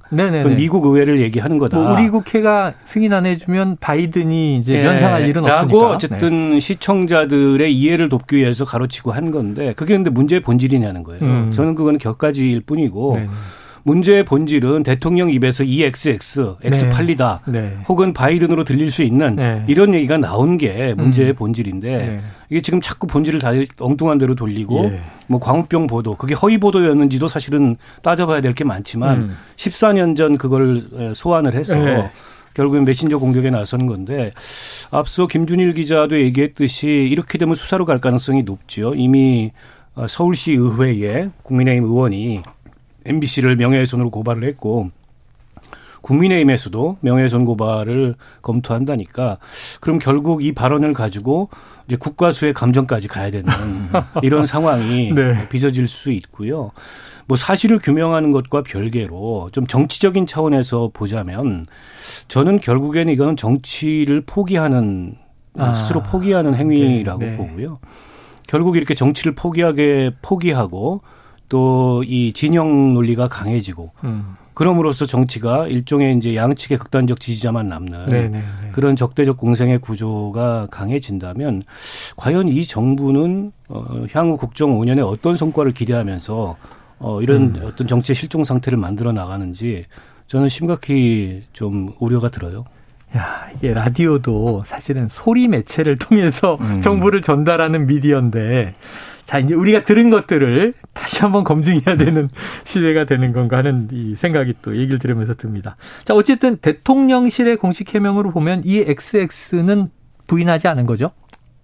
미국 0.55 0.85
의회를 0.85 1.21
얘기하는 1.21 1.57
거다. 1.57 1.77
뭐 1.77 1.91
우리 1.91 2.09
국회가 2.09 2.73
승인 2.85 3.11
안 3.11 3.25
해주면 3.25 3.77
바이든이 3.81 4.55
이제 4.57 4.77
네. 4.77 4.83
면상할 4.83 5.27
일은 5.27 5.43
없으니까. 5.43 5.61
라고 5.61 5.85
어쨌든 5.87 6.51
네. 6.53 6.59
시청자들의 6.61 7.75
이해를 7.75 8.07
돕기 8.07 8.37
위해서 8.37 8.63
가로치고 8.63 9.11
한 9.11 9.29
건데 9.29 9.73
그게 9.75 9.93
근데 9.93 10.09
문제의 10.09 10.39
본질이냐는 10.41 11.03
거예요. 11.03 11.21
음. 11.21 11.51
저는 11.51 11.75
그거는 11.75 11.99
격가지일 11.99 12.61
뿐이고 12.61 13.15
네네. 13.15 13.29
문제의 13.85 14.25
본질은 14.25 14.81
대통령 14.81 15.29
입에서 15.29 15.63
EXX, 15.63 16.55
X 16.63 16.89
팔리다, 16.89 17.41
네. 17.45 17.61
네. 17.61 17.77
혹은 17.87 18.13
바이든으로 18.13 18.63
들릴 18.63 18.89
수 18.89 19.03
있는 19.03 19.35
네. 19.35 19.63
이런 19.67 19.93
얘기가 19.93 20.17
나온 20.17 20.57
게 20.57 20.95
문제의 20.95 21.29
음. 21.29 21.35
본질인데 21.35 21.97
네. 21.97 22.19
이게 22.49 22.61
지금 22.61 22.81
자꾸 22.81 23.05
본질을 23.05 23.39
다 23.39 23.51
엉뚱한 23.79 24.17
대로 24.17 24.33
돌리고 24.33 24.85
예. 24.85 24.99
뭐 25.27 25.39
광우병 25.39 25.85
보도 25.85 26.15
그게 26.15 26.33
허위 26.33 26.57
보도였는지도 26.57 27.27
사실은 27.27 27.77
따져봐야 28.01 28.41
될 28.41 28.55
게 28.55 28.63
많지만 28.63 29.17
음. 29.17 29.37
14년 29.57 30.15
전 30.15 30.37
그걸 30.37 31.13
소환을 31.13 31.53
해서 31.53 31.77
예. 31.77 32.09
결국엔 32.55 32.85
메신저 32.85 33.17
공격에 33.19 33.49
나서는 33.49 33.85
건데 33.85 34.31
앞서 34.89 35.27
김준일 35.27 35.73
기자도 35.73 36.21
얘기했듯이 36.21 36.87
이렇게 36.87 37.37
되면 37.37 37.53
수사로 37.53 37.83
갈 37.85 37.99
가능성이 37.99 38.43
높죠. 38.43 38.93
이미 38.95 39.51
어, 39.93 40.07
서울시 40.07 40.53
의회에 40.53 41.29
국민의힘 41.43 41.83
의원이 41.83 42.41
MBC를 43.05 43.55
명예훼손으로 43.55 44.09
고발을 44.09 44.43
했고 44.43 44.89
국민의힘에서도 46.01 46.97
명예훼손 47.01 47.45
고발을 47.45 48.15
검토한다니까 48.41 49.39
그럼 49.79 49.99
결국 49.99 50.43
이 50.43 50.53
발언을 50.53 50.93
가지고 50.93 51.49
이제 51.87 51.95
국가수의 51.95 52.53
감정까지 52.53 53.07
가야 53.07 53.31
되는 53.31 53.51
이런 54.21 54.45
상황이 54.45 55.13
네. 55.13 55.49
빚어질 55.49 55.87
수 55.87 56.11
있고요. 56.11 56.71
뭐 57.27 57.37
사실을 57.37 57.79
규명하는 57.79 58.31
것과 58.31 58.61
별개로 58.61 59.49
좀 59.51 59.65
정치적인 59.65 60.27
차원에서 60.27 60.91
보자면 60.93 61.65
저는 62.27 62.59
결국에는 62.59 63.11
이거는 63.11 63.35
정치를 63.35 64.21
포기하는 64.27 65.15
아. 65.57 65.73
스스로 65.73 66.03
포기하는 66.03 66.53
행위라고 66.53 67.19
네, 67.19 67.31
네. 67.31 67.37
보고요. 67.37 67.79
결국 68.47 68.77
이렇게 68.77 68.93
정치를 68.93 69.33
포기하게 69.33 70.11
포기하고 70.21 71.01
또 71.49 71.85
이 72.07 72.33
진영 72.33 72.93
논리가 72.93 73.27
강해지고 73.27 73.91
음. 74.03 74.35
그럼으로써 74.53 75.05
정치가 75.05 75.67
일종의 75.67 76.17
이제 76.17 76.35
양측의 76.35 76.77
극단적 76.77 77.19
지지자만 77.19 77.67
남는 77.67 78.05
네네네. 78.07 78.29
네, 78.29 78.43
네. 78.63 78.69
그런 78.71 78.95
적대적 78.95 79.37
공생의 79.37 79.79
구조가 79.79 80.67
강해진다면 80.71 81.63
과연 82.15 82.47
이 82.47 82.65
정부는 82.65 83.51
어 83.67 84.05
향후 84.13 84.37
국정 84.37 84.79
5년에 84.79 85.05
어떤 85.05 85.35
성과를 85.35 85.73
기대하면서 85.73 86.55
어 86.99 87.21
이런 87.21 87.55
음. 87.55 87.61
어떤 87.65 87.87
정치의 87.87 88.15
실종 88.15 88.43
상태를 88.43 88.77
만들어 88.77 89.11
나가는지 89.11 89.85
저는 90.27 90.47
심각히 90.47 91.43
좀 91.51 91.91
우려가 91.99 92.29
들어요. 92.29 92.63
야, 93.17 93.47
이게 93.55 93.73
라디오도 93.73 94.63
사실은 94.65 95.07
소리 95.09 95.47
매체를 95.47 95.97
통해서 95.97 96.57
음. 96.61 96.81
정보를 96.81 97.21
전달하는 97.21 97.87
미디어인데 97.87 98.73
자, 99.25 99.39
이제 99.39 99.55
우리가 99.55 99.83
들은 99.83 100.09
것들을 100.09 100.73
다시 100.93 101.21
한번 101.21 101.43
검증해야 101.43 101.97
되는 101.97 102.29
시대가 102.63 103.05
되는 103.05 103.33
건가 103.33 103.57
하는 103.57 103.87
이 103.91 104.15
생각이 104.15 104.55
또 104.61 104.75
얘기를 104.75 104.99
들으면서 104.99 105.33
듭니다. 105.33 105.75
자, 106.05 106.13
어쨌든 106.13 106.57
대통령실의 106.57 107.57
공식 107.57 107.93
해명으로 107.93 108.31
보면 108.31 108.61
이 108.65 108.79
XX는 108.79 109.89
부인하지 110.27 110.67
않은 110.67 110.85
거죠? 110.85 111.11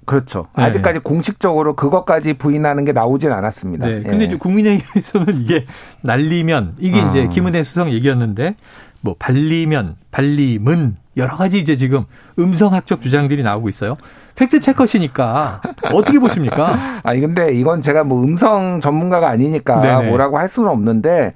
그렇죠. 0.05 0.47
네. 0.57 0.63
아직까지 0.63 0.99
공식적으로 0.99 1.75
그것까지 1.75 2.33
부인하는 2.33 2.85
게 2.85 2.91
나오진 2.91 3.31
않았습니다. 3.31 3.85
네. 3.85 4.01
근데 4.01 4.21
예. 4.21 4.25
이제 4.25 4.37
국민의힘에서는 4.37 5.39
이게 5.41 5.65
날리면 6.01 6.75
이게 6.79 6.99
어. 6.99 7.07
이제 7.07 7.27
김은혜 7.27 7.63
수석 7.63 7.91
얘기였는데 7.91 8.55
뭐 9.01 9.15
발리면 9.17 9.95
발림은 10.09 10.97
여러 11.17 11.35
가지 11.35 11.59
이제 11.59 11.77
지금 11.77 12.05
음성학적 12.39 13.01
주장들이 13.01 13.43
나오고 13.43 13.69
있어요. 13.69 13.95
팩트 14.35 14.59
체커시니까 14.59 15.61
어떻게 15.93 16.19
보십니까? 16.19 16.99
아니 17.03 17.21
근데 17.21 17.51
이건 17.53 17.81
제가 17.81 18.03
뭐 18.03 18.23
음성 18.23 18.79
전문가가 18.79 19.29
아니니까 19.29 19.81
네네. 19.81 20.09
뭐라고 20.09 20.37
할 20.37 20.47
수는 20.47 20.69
없는데 20.69 21.33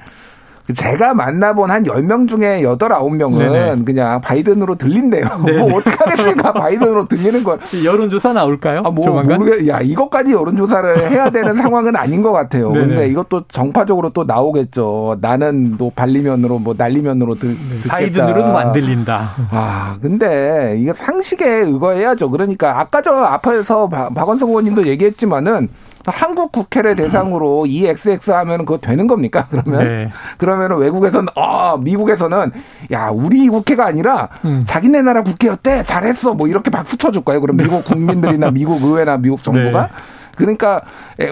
제가 0.74 1.14
만나본 1.14 1.70
한 1.70 1.84
10명 1.84 2.28
중에 2.28 2.64
8, 2.64 2.78
9명은 2.78 3.38
네네. 3.38 3.84
그냥 3.86 4.20
바이든으로 4.22 4.76
들린대요. 4.76 5.26
뭐 5.38 5.78
어떡하겠습니까? 5.78 6.54
바이든으로 6.54 7.06
들리는 7.06 7.44
걸. 7.44 7.60
여론조사 7.84 8.34
나올까요? 8.34 8.82
아, 8.84 8.90
뭐 8.90 9.22
모르겠, 9.22 9.68
야, 9.68 9.80
이것까지 9.82 10.32
여론조사를 10.34 11.12
해야 11.12 11.30
되는 11.30 11.56
상황은 11.62 11.96
아닌 11.96 12.24
것 12.24 12.32
같아요. 12.32 12.72
네네. 12.72 12.88
근데 12.88 13.08
이것도 13.10 13.44
정파적으로 13.48 14.10
또 14.10 14.24
나오겠죠. 14.24 15.18
나는 15.22 15.78
또 15.78 15.92
발리면으로 15.96 16.58
뭐 16.58 16.74
날리면으로 16.76 17.36
들, 17.36 17.56
듣겠다. 17.56 17.96
바이든으로는 17.96 18.56
안 18.56 18.72
들린다. 18.72 19.30
아, 19.52 19.96
근데 20.02 20.78
이게 20.80 20.94
상식에 20.94 21.48
의거해야죠. 21.48 22.32
그러니까 22.32 22.80
아까 22.80 23.02
저 23.04 23.12
앞에서 23.14 23.88
박원석 23.88 24.50
의원님도 24.50 24.88
얘기했지만은 24.88 25.70
한국 26.12 26.52
국회를 26.52 26.96
대상으로 26.96 27.66
이 27.66 27.86
XX 27.86 28.32
하면 28.32 28.60
그거 28.60 28.78
되는 28.78 29.08
겁니까? 29.08 29.48
그러면 29.50 29.84
네. 29.84 30.12
그러면 30.38 30.78
외국에서는 30.78 31.28
아 31.36 31.78
미국에서는 31.80 32.52
야 32.92 33.10
우리 33.10 33.48
국회가 33.48 33.86
아니라 33.86 34.30
음. 34.46 34.64
자기네 34.66 35.02
나라 35.02 35.24
국회였대 35.24 35.84
잘했어 35.84 36.34
뭐 36.34 36.48
이렇게 36.48 36.70
박수 36.70 36.98
쳐줄 36.98 37.24
거예요. 37.24 37.42
그럼 37.42 37.58
미국 37.58 37.86
국민들이나 37.86 38.50
미국 38.52 38.84
의회나 38.84 39.18
미국 39.18 39.42
정부가 39.44 39.82
네. 39.84 39.90
그러니까 40.36 40.82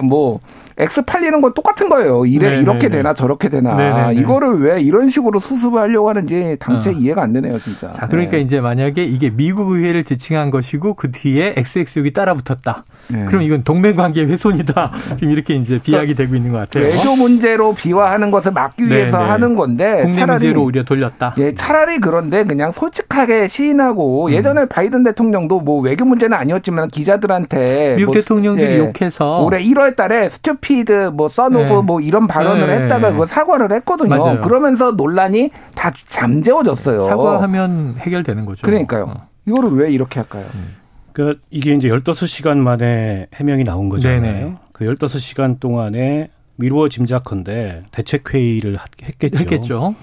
뭐 0.02 0.40
X 0.76 1.02
팔리는 1.02 1.40
건 1.40 1.54
똑같은 1.54 1.88
거예요. 1.88 2.26
이래 2.26 2.46
네네네. 2.46 2.62
이렇게 2.62 2.88
되나 2.88 3.14
저렇게 3.14 3.48
되나 3.48 3.76
네네네. 3.76 4.20
이거를 4.20 4.60
왜 4.60 4.80
이런 4.80 5.08
식으로 5.08 5.38
수습을 5.38 5.80
하려고 5.80 6.08
하는지 6.08 6.56
당체 6.58 6.90
어. 6.90 6.92
이해가 6.92 7.22
안 7.22 7.32
되네요, 7.32 7.58
진짜. 7.60 7.92
자, 7.92 8.08
그러니까 8.08 8.32
네. 8.32 8.40
이제 8.40 8.60
만약에 8.60 9.04
이게 9.04 9.30
미국 9.30 9.72
의회를 9.72 10.04
지칭한 10.04 10.50
것이고 10.50 10.94
그 10.94 11.12
뒤에 11.12 11.54
XX육이 11.56 12.12
따라붙었다. 12.12 12.82
네. 13.08 13.24
그럼 13.26 13.42
이건 13.42 13.62
동맹 13.62 13.96
관계 13.96 14.24
훼손이다. 14.24 14.92
지금 15.16 15.32
이렇게 15.32 15.54
이제 15.54 15.78
비약이 15.78 16.14
되고 16.14 16.34
있는 16.34 16.52
것 16.52 16.58
같아요. 16.58 16.84
외교 16.84 17.16
문제로 17.16 17.74
비화하는 17.74 18.30
것을 18.30 18.52
막기 18.52 18.86
위해서 18.86 19.18
네네. 19.18 19.30
하는 19.30 19.54
건데 19.54 19.98
국내 20.02 20.12
차라리 20.12 20.46
문제로 20.46 20.64
오히려 20.64 20.84
돌렸다. 20.84 21.34
예, 21.38 21.54
차라리 21.54 21.98
그런데 21.98 22.44
그냥 22.44 22.72
솔직하게 22.72 23.48
시인하고 23.48 24.26
음. 24.26 24.32
예전에 24.32 24.66
바이든 24.66 25.04
대통령도 25.04 25.60
뭐 25.60 25.80
외교 25.80 26.04
문제는 26.04 26.36
아니었지만 26.36 26.90
기자들한테 26.90 27.96
미국 27.96 28.12
뭐 28.12 28.20
대통령들이 28.20 28.74
예, 28.74 28.78
욕해서 28.78 29.42
올해 29.42 29.62
1월 29.62 29.94
달에 29.94 30.28
스튜 30.28 30.56
스피드, 30.64 31.10
뭐 31.14 31.28
써노브 31.28 31.64
네. 31.64 31.82
뭐 31.82 32.00
이런 32.00 32.26
발언을 32.26 32.66
네. 32.66 32.82
했다가 32.82 33.12
그 33.12 33.26
사과를 33.26 33.72
했거든요. 33.72 34.08
맞아요. 34.08 34.40
그러면서 34.40 34.92
논란이 34.92 35.50
다 35.74 35.92
잠재워졌어요. 36.08 37.04
사과하면 37.04 37.96
해결되는 37.98 38.46
거죠. 38.46 38.62
그러니까요. 38.66 39.04
어. 39.04 39.28
이거를 39.46 39.70
왜 39.72 39.92
이렇게 39.92 40.20
할까요? 40.20 40.46
음. 40.54 40.76
그 41.12 41.38
이게 41.50 41.74
이제 41.74 41.88
15시간 41.88 42.56
만에 42.56 43.28
해명이 43.34 43.62
나온 43.64 43.88
거잖아요. 43.88 44.20
네네. 44.20 44.54
그 44.72 44.84
15시간 44.84 45.60
동안에 45.60 46.30
미루어 46.56 46.88
짐작컨대 46.88 47.84
대책 47.90 48.32
회의를 48.32 48.78
했겠죠. 49.02 49.38
했겠죠. 49.38 49.94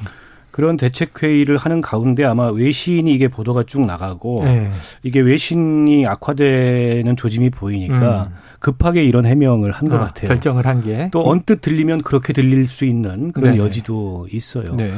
그런 0.51 0.77
대책 0.77 1.23
회의를 1.23 1.57
하는 1.57 1.81
가운데 1.81 2.23
아마 2.25 2.49
외신이 2.49 3.13
이게 3.13 3.27
보도가 3.27 3.63
쭉 3.63 3.85
나가고 3.85 4.43
네. 4.43 4.69
이게 5.03 5.19
외신이 5.19 6.05
악화되는 6.05 7.15
조짐이 7.15 7.49
보이니까 7.49 8.29
음. 8.29 8.35
급하게 8.59 9.03
이런 9.03 9.25
해명을 9.25 9.71
한것 9.71 9.99
아, 9.99 10.05
같아요. 10.05 10.27
결정을 10.27 10.67
한 10.67 10.83
게. 10.83 11.09
또 11.11 11.27
언뜻 11.27 11.61
들리면 11.61 12.01
그렇게 12.01 12.33
들릴 12.33 12.67
수 12.67 12.85
있는 12.85 13.31
그런 13.31 13.53
네 13.53 13.57
여지도 13.57 14.27
있어요. 14.31 14.75
네. 14.75 14.93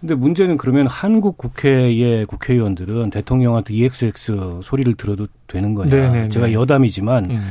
근데 0.00 0.14
문제는 0.14 0.58
그러면 0.58 0.86
한국 0.86 1.38
국회의 1.38 2.24
국회의원들은 2.26 3.10
대통령한테 3.10 3.74
EXX 3.74 4.60
소리를 4.62 4.92
들어도 4.94 5.26
되는 5.46 5.74
거냐. 5.74 5.90
네네네. 5.90 6.28
제가 6.28 6.52
여담이지만 6.52 7.30
음. 7.30 7.48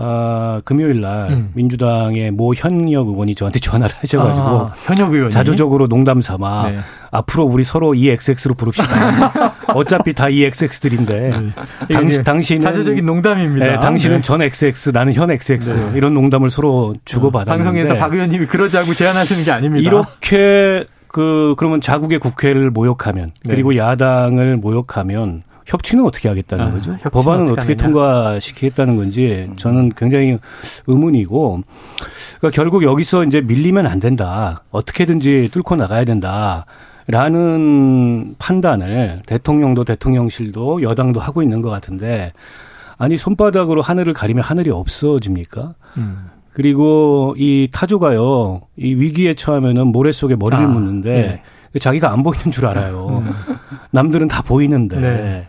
아, 0.00 0.60
금요일 0.64 1.00
날 1.00 1.30
음. 1.30 1.50
민주당의 1.54 2.30
모 2.30 2.54
현역 2.54 3.08
의원이 3.08 3.34
저한테 3.34 3.58
전화를 3.58 3.96
하셔 3.98 4.22
가지고 4.22 4.46
아, 4.46 4.72
현역 4.84 5.12
의원이 5.12 5.30
자조적으로 5.30 5.88
농담 5.88 6.20
삼아 6.20 6.70
네. 6.70 6.78
앞으로 7.10 7.44
우리 7.44 7.64
서로 7.64 7.94
EXX로 7.94 8.54
부릅시다. 8.54 9.54
어차피 9.74 10.12
다 10.12 10.28
EXX들인데 10.28 11.30
네. 11.30 11.94
당시 11.94 12.22
당신은 12.22 12.60
자조적인 12.60 13.04
농담입니다. 13.04 13.66
네, 13.66 13.78
당신은 13.80 14.16
네. 14.16 14.22
전 14.22 14.40
XX, 14.40 14.90
나는 14.90 15.14
현 15.14 15.30
XX 15.30 15.76
네. 15.76 15.92
이런 15.96 16.14
농담을 16.14 16.50
서로 16.50 16.94
주고 17.04 17.30
받았는데 17.30 17.64
방송에서 17.64 17.94
박 17.96 18.14
의원님이 18.14 18.46
그러자고 18.46 18.94
제안하시는 18.94 19.44
게 19.44 19.50
아닙니다. 19.50 19.84
이렇게 19.88 20.84
그 21.08 21.54
그러면 21.58 21.80
자국의 21.80 22.20
국회를 22.20 22.70
모욕하면 22.70 23.30
네. 23.44 23.50
그리고 23.50 23.76
야당을 23.76 24.56
모욕하면 24.56 25.42
협치는 25.68 26.04
어떻게 26.04 26.28
하겠다는 26.28 26.64
아, 26.64 26.70
거죠? 26.70 26.96
법안은 27.12 27.44
어떻게, 27.44 27.60
어떻게 27.60 27.74
통과시키겠다는 27.74 28.96
건지 28.96 29.46
음. 29.50 29.56
저는 29.56 29.92
굉장히 29.96 30.38
의문이고 30.86 31.60
그러니까 32.38 32.56
결국 32.56 32.82
여기서 32.82 33.24
이제 33.24 33.42
밀리면 33.42 33.86
안 33.86 34.00
된다. 34.00 34.64
어떻게든지 34.70 35.50
뚫고 35.52 35.76
나가야 35.76 36.04
된다. 36.04 36.64
라는 37.06 38.34
판단을 38.38 39.22
대통령도 39.26 39.84
대통령실도 39.84 40.82
여당도 40.82 41.20
하고 41.20 41.42
있는 41.42 41.62
것 41.62 41.70
같은데 41.70 42.32
아니 42.98 43.16
손바닥으로 43.16 43.80
하늘을 43.80 44.12
가리면 44.12 44.42
하늘이 44.44 44.70
없어집니까? 44.70 45.74
음. 45.96 46.26
그리고 46.52 47.34
이 47.38 47.68
타조가요 47.72 48.60
이 48.76 48.94
위기에 48.94 49.34
처하면은 49.34 49.86
모래 49.86 50.12
속에 50.12 50.34
머리를 50.36 50.62
아, 50.62 50.68
묻는데 50.68 51.42
네. 51.72 51.78
자기가 51.78 52.12
안 52.12 52.22
보이는 52.22 52.50
줄 52.50 52.66
알아요. 52.66 53.22
음. 53.24 53.32
남들은 53.90 54.28
다 54.28 54.42
보이는데 54.42 55.00
네. 55.00 55.48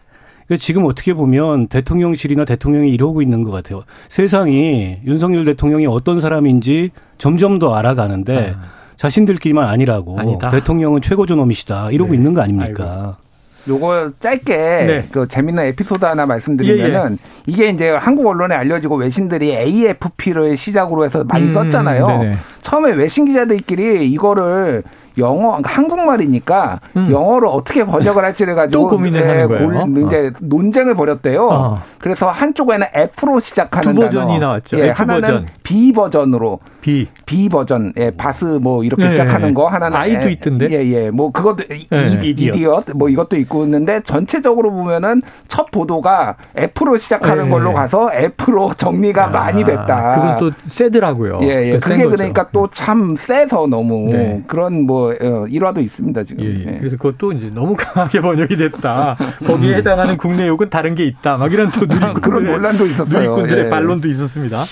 지금 0.57 0.85
어떻게 0.85 1.13
보면 1.13 1.67
대통령실이나 1.67 2.45
대통령이 2.45 2.89
이러고 2.91 3.21
있는 3.21 3.43
것 3.43 3.51
같아요. 3.51 3.83
세상이 4.07 4.99
윤석열 5.05 5.45
대통령이 5.45 5.85
어떤 5.87 6.19
사람인지 6.19 6.91
점점 7.17 7.59
더 7.59 7.75
알아가는데 7.75 8.55
아. 8.57 8.79
자신들끼리만 8.97 9.67
아니라고 9.67 10.19
아니다. 10.19 10.49
대통령은 10.49 11.01
최고조 11.01 11.35
놈이시다 11.35 11.91
이러고 11.91 12.11
네. 12.11 12.17
있는 12.17 12.33
거 12.33 12.41
아닙니까? 12.41 12.83
아이고. 12.83 13.29
요거 13.67 14.11
짧게 14.19 14.55
네. 14.55 15.05
그 15.11 15.27
재밌는 15.27 15.63
에피소드 15.65 16.03
하나 16.03 16.25
말씀드리면은 16.25 17.11
예, 17.11 17.13
예. 17.13 17.17
이게 17.45 17.69
이제 17.69 17.89
한국 17.89 18.27
언론에 18.27 18.55
알려지고 18.55 18.95
외신들이 18.95 19.51
AFP를 19.51 20.57
시작으로 20.57 21.05
해서 21.05 21.23
많이 21.23 21.45
음, 21.45 21.51
썼잖아요. 21.51 22.07
네 22.07 22.35
처음에 22.61 22.91
외신 22.93 23.25
기자들끼리 23.25 24.09
이거를 24.11 24.83
영어 25.19 25.47
그러니까 25.49 25.71
한국말이니까 25.71 26.79
음. 26.97 27.11
영어로 27.11 27.51
어떻게 27.51 27.83
번역을 27.85 28.23
할지를 28.23 28.55
가지고 28.55 28.83
또 28.83 28.89
고민을 28.95 29.21
네, 29.21 29.27
하는 29.27 29.47
거예요. 29.47 29.67
골, 29.85 30.07
이제 30.07 30.27
어. 30.33 30.37
논쟁을 30.41 30.95
벌였대요. 30.95 31.47
어. 31.47 31.81
그래서 31.99 32.29
한쪽에는 32.29 32.87
F로 32.93 33.39
시작하는 33.39 33.95
두 33.95 34.01
버전이 34.01 34.33
단어. 34.33 34.39
나왔죠. 34.39 34.79
예, 34.79 34.87
F 34.89 35.01
하나는 35.01 35.21
버전. 35.21 35.47
B 35.63 35.91
버전으로 35.93 36.59
B 36.81 37.07
B 37.25 37.49
버전, 37.49 37.91
예, 37.97 38.09
바스 38.11 38.45
뭐 38.45 38.83
이렇게 38.83 39.03
네. 39.03 39.09
시작하는 39.11 39.53
거 39.53 39.67
하나는 39.67 39.97
아이도 39.97 40.29
있던데. 40.29 40.69
예, 40.71 40.85
예, 40.91 41.09
뭐 41.09 41.31
그것도 41.31 41.65
네. 41.67 42.19
이디엇 42.23 42.85
뭐 42.95 43.09
이것도 43.09 43.35
있고 43.37 43.65
있는데 43.65 44.01
전체적으로 44.03 44.71
보면은 44.71 45.21
첫 45.47 45.69
보도가 45.71 46.35
F로 46.55 46.97
시작하는 46.97 47.45
네. 47.45 47.49
걸로 47.49 47.73
가서 47.73 48.09
F로 48.13 48.71
정리가 48.73 49.25
아, 49.25 49.27
많이 49.27 49.63
됐다. 49.65 50.11
그건 50.15 50.37
또 50.37 50.51
세더라고요. 50.67 51.39
예, 51.43 51.73
예. 51.73 51.79
그게 51.79 52.05
그러니까 52.05 52.47
또 52.51 52.69
참 52.71 53.15
세서 53.17 53.67
너무 53.67 54.09
네. 54.11 54.41
그런 54.47 54.85
뭐 54.85 55.08
어, 55.11 55.47
일화도 55.47 55.81
있습니다 55.81 56.23
지금. 56.23 56.43
예, 56.43 56.59
예. 56.59 56.77
그래서 56.79 56.97
그것도 56.97 57.33
이제 57.33 57.49
너무 57.53 57.75
강하게 57.77 58.21
번역이 58.21 58.55
됐다. 58.55 59.15
거기에 59.45 59.75
해당하는 59.75 60.17
국내 60.17 60.47
욕은 60.47 60.69
다른 60.69 60.95
게 60.95 61.05
있다. 61.05 61.37
막 61.37 61.51
이런 61.51 61.71
또 61.71 61.85
누리꾼 61.85 62.13
그런 62.21 62.45
논란도 62.45 62.85
있었어요. 62.85 63.21
누리꾼들의 63.21 63.65
예. 63.65 63.69
반론도 63.69 64.07
있었습니다. 64.09 64.63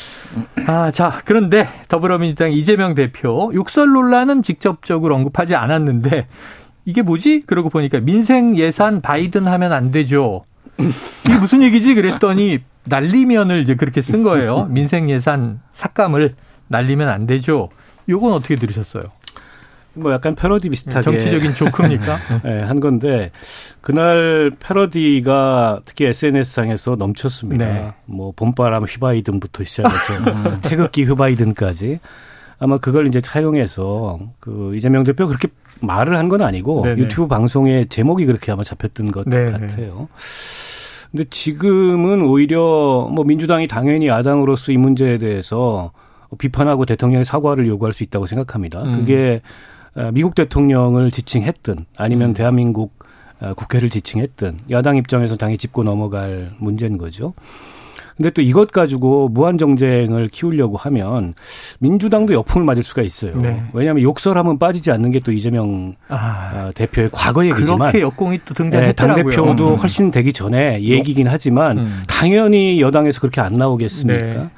아, 0.68 0.92
자 0.92 1.22
그런데 1.26 1.68
더불어민주당 1.88 2.52
이재명 2.52 2.96
대표 2.96 3.52
욕설 3.54 3.88
논란은 3.90 4.44
직접적으로 4.44 5.16
언급하지 5.16 5.56
않았는데 5.56 6.28
이게 6.86 7.02
뭐지? 7.02 7.44
그러고 7.46 7.70
보니까 7.70 8.00
민생 8.00 8.58
예산 8.58 9.02
바이든 9.02 9.46
하면 9.48 9.74
안 9.74 9.92
되죠. 9.92 10.46
이게 10.80 11.38
무슨 11.38 11.62
얘기지? 11.62 11.96
그랬더니 11.96 12.60
날리면을 12.86 13.62
이제 13.62 13.76
그렇게 13.76 14.02
쓴 14.02 14.24
거예요. 14.24 14.66
민생 14.70 15.10
예산 15.10 15.60
삭감을 15.74 16.36
날리면 16.70 17.10
안 17.10 17.28
되죠. 17.28 17.70
요건 18.10 18.34
어떻게 18.34 18.56
들으셨어요? 18.56 19.04
뭐 19.98 20.12
약간 20.14 20.36
패러디 20.36 20.70
비슷하게 20.70 21.04
정치적인 21.04 21.56
조크입니까? 21.56 22.18
네, 22.44 22.62
한 22.64 22.80
건데 22.80 23.32
그날 23.82 24.52
패러디가 24.60 25.82
특히 25.86 26.06
SNS상에서 26.06 26.96
넘쳤습니다. 26.96 27.66
네. 27.66 27.94
뭐 28.06 28.32
봄바람 28.36 28.84
휘바이든부터 28.84 29.64
시작해서 29.64 30.14
음. 30.28 30.60
태극기 30.62 31.04
휘바이든까지 31.06 32.00
아마 32.60 32.78
그걸 32.78 33.08
이제 33.08 33.22
차용해서 33.22 34.20
그 34.40 34.76
이재명 34.76 35.04
대표 35.04 35.28
그렇게 35.28 35.48
말을 35.82 36.18
한 36.18 36.28
건 36.28 36.42
아니고 36.42 36.82
네네. 36.84 37.02
유튜브 37.04 37.28
방송의 37.28 37.88
제목이 37.88 38.26
그렇게 38.26 38.52
아마 38.52 38.64
잡혔던 38.64 39.12
것 39.12 39.26
네네. 39.26 39.52
같아요. 39.52 40.08
근데 41.12 41.24
지금은 41.30 42.22
오히려 42.24 43.08
뭐 43.12 43.24
민주당이 43.24 43.68
당연히 43.68 44.08
야당으로서 44.08 44.72
이 44.72 44.78
문제에 44.78 45.18
대해서 45.20 45.92
비판하고 46.38 46.86
대통령의 46.86 47.24
사과를 47.24 47.66
요구할 47.68 47.94
수 47.94 48.04
있다고 48.04 48.26
생각합니다. 48.26 48.82
음. 48.84 48.92
그게 48.92 49.42
어, 49.46 49.48
미국 50.14 50.36
대통령을 50.36 51.12
지칭했든 51.12 51.86
아니면 51.98 52.30
음. 52.30 52.34
대한민국 52.34 52.98
어, 53.40 53.54
국회를 53.54 53.90
지칭했든 53.90 54.60
야당 54.72 54.98
입장에서 54.98 55.36
당연히 55.36 55.58
짚고 55.58 55.84
넘어갈 55.84 56.52
문제인 56.58 56.98
거죠. 56.98 57.34
근데 58.16 58.32
또 58.32 58.42
이것 58.42 58.72
가지고 58.72 59.30
무한 59.30 59.60
정쟁을 59.60 60.30
키우려고 60.30 60.76
하면 60.76 61.36
민주당도 61.78 62.34
역풍을 62.34 62.66
맞을 62.66 62.84
수가 62.84 63.04
있어요. 63.04 63.38
네. 63.38 63.62
왜냐하면 63.74 64.02
욕설하면 64.02 64.58
빠지지 64.58 64.90
않는 64.92 65.12
게 65.12 65.20
또 65.20 65.32
이재명 65.32 65.94
아, 66.08 66.68
어, 66.70 66.72
대표의 66.74 67.10
과거 67.12 67.46
얘기지만 67.46 67.80
그렇게 67.80 68.02
역공이 68.02 68.40
또 68.46 68.54
등장했더라고요. 68.54 69.24
네, 69.24 69.36
당 69.36 69.46
대표도 69.46 69.70
음. 69.72 69.76
훨씬 69.76 70.10
되기 70.10 70.32
전에 70.34 70.82
얘기긴 70.82 71.28
하지만 71.28 71.78
음. 71.80 72.04
당연히 72.08 72.82
여당에서 72.82 73.20
그렇게 73.20 73.42
안 73.42 73.54
나오겠습니까? 73.54 74.22
네. 74.22 74.50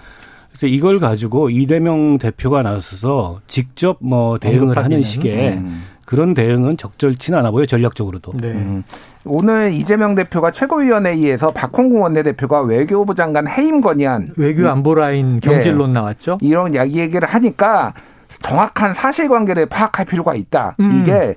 그래서 0.60 0.67
이걸 0.76 1.00
가지고 1.00 1.50
이대명 1.50 2.17
대표가 2.17 2.62
나서서 2.62 3.39
직접 3.48 3.95
뭐 4.02 4.38
대응을 4.38 4.76
하는 4.78 5.02
식의 5.04 5.54
음. 5.54 5.84
그런 6.06 6.34
대응은 6.34 6.76
적절치는 6.76 7.39
않아 7.39 7.52
보여 7.52 7.65
전략적으로도. 7.65 8.34
네. 8.41 8.48
음. 8.50 8.84
오늘 9.24 9.72
이재명 9.72 10.15
대표가 10.15 10.52
최고위원회의에서 10.52 11.52
박홍구 11.52 12.00
원내대표가 12.00 12.62
외교부 12.62 13.15
장관 13.15 13.48
해임 13.48 13.80
건의안 13.80 14.32
외교 14.36 14.67
안보 14.67 14.95
라인 14.95 15.39
경질론 15.39 15.91
네. 15.91 15.93
나왔죠. 15.93 16.39
이런 16.41 16.74
이야기 16.74 17.00
얘기를 17.00 17.26
하니까 17.26 17.93
정확한 18.41 18.95
사실관계를 18.95 19.67
파악할 19.67 20.06
필요가 20.08 20.36
있다. 20.36 20.76
음. 20.82 21.00
이게 21.02 21.36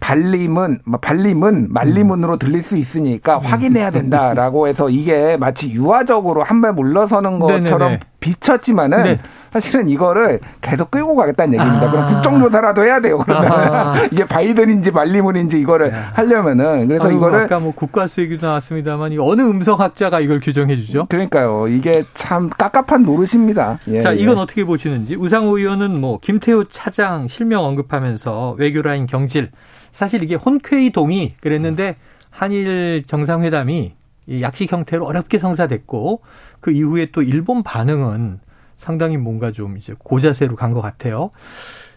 발림은 0.00 0.80
뭐 0.84 0.98
발림은 1.00 1.68
말림은으로 1.70 2.36
들릴 2.36 2.62
수 2.62 2.76
있으니까 2.76 3.38
확인해야 3.38 3.90
된다라고 3.90 4.68
해서 4.68 4.90
이게 4.90 5.36
마치 5.38 5.72
유화적으로 5.72 6.42
한 6.42 6.60
발 6.60 6.72
물러서는 6.74 7.38
것처럼 7.40 7.80
네네네. 7.80 8.00
비쳤지만은 8.24 9.02
네. 9.02 9.20
사실은 9.52 9.88
이거를 9.88 10.40
계속 10.62 10.90
끌고 10.90 11.14
가겠다는 11.14 11.54
얘기입니다. 11.54 11.86
아. 11.86 11.90
그럼 11.90 12.06
국정조사라도 12.08 12.82
해야 12.82 13.00
돼요. 13.00 13.18
그러면 13.18 14.08
이게 14.10 14.26
바이든인지 14.26 14.90
말리문인지 14.90 15.60
이거를 15.60 15.92
네. 15.92 15.98
하려면은 16.14 16.88
그래서 16.88 17.08
아유, 17.08 17.16
이거를 17.16 17.40
아까 17.40 17.60
뭐 17.60 17.72
국가수 17.72 18.22
얘기도 18.22 18.46
나왔습니다만 18.46 19.16
어느 19.20 19.42
음성학자가 19.42 20.20
이걸 20.20 20.40
규정해 20.40 20.76
주죠? 20.76 21.06
그러니까요. 21.08 21.68
이게 21.68 22.02
참 22.14 22.48
깝깝한 22.48 23.04
노릇입니다. 23.04 23.78
예, 23.88 24.00
자, 24.00 24.12
이건 24.12 24.38
예. 24.38 24.40
어떻게 24.40 24.64
보시는지 24.64 25.14
우상호 25.14 25.58
의원은 25.58 26.00
뭐 26.00 26.18
김태호 26.18 26.64
차장 26.64 27.28
실명 27.28 27.64
언급하면서 27.64 28.56
외교 28.58 28.80
라인 28.80 29.06
경질 29.06 29.50
사실 29.92 30.22
이게 30.22 30.34
혼쾌히 30.34 30.90
동의 30.90 31.34
그랬는데 31.40 31.96
한일 32.30 33.04
정상회담이 33.06 33.92
약식 34.40 34.72
형태로 34.72 35.04
어렵게 35.06 35.38
성사됐고 35.38 36.20
그 36.60 36.70
이후에 36.70 37.08
또 37.12 37.22
일본 37.22 37.62
반응은 37.62 38.40
상당히 38.78 39.16
뭔가 39.16 39.52
좀 39.52 39.76
이제 39.76 39.94
고자세로 39.98 40.56
간 40.56 40.72
것 40.74 40.80
같아요. 40.80 41.30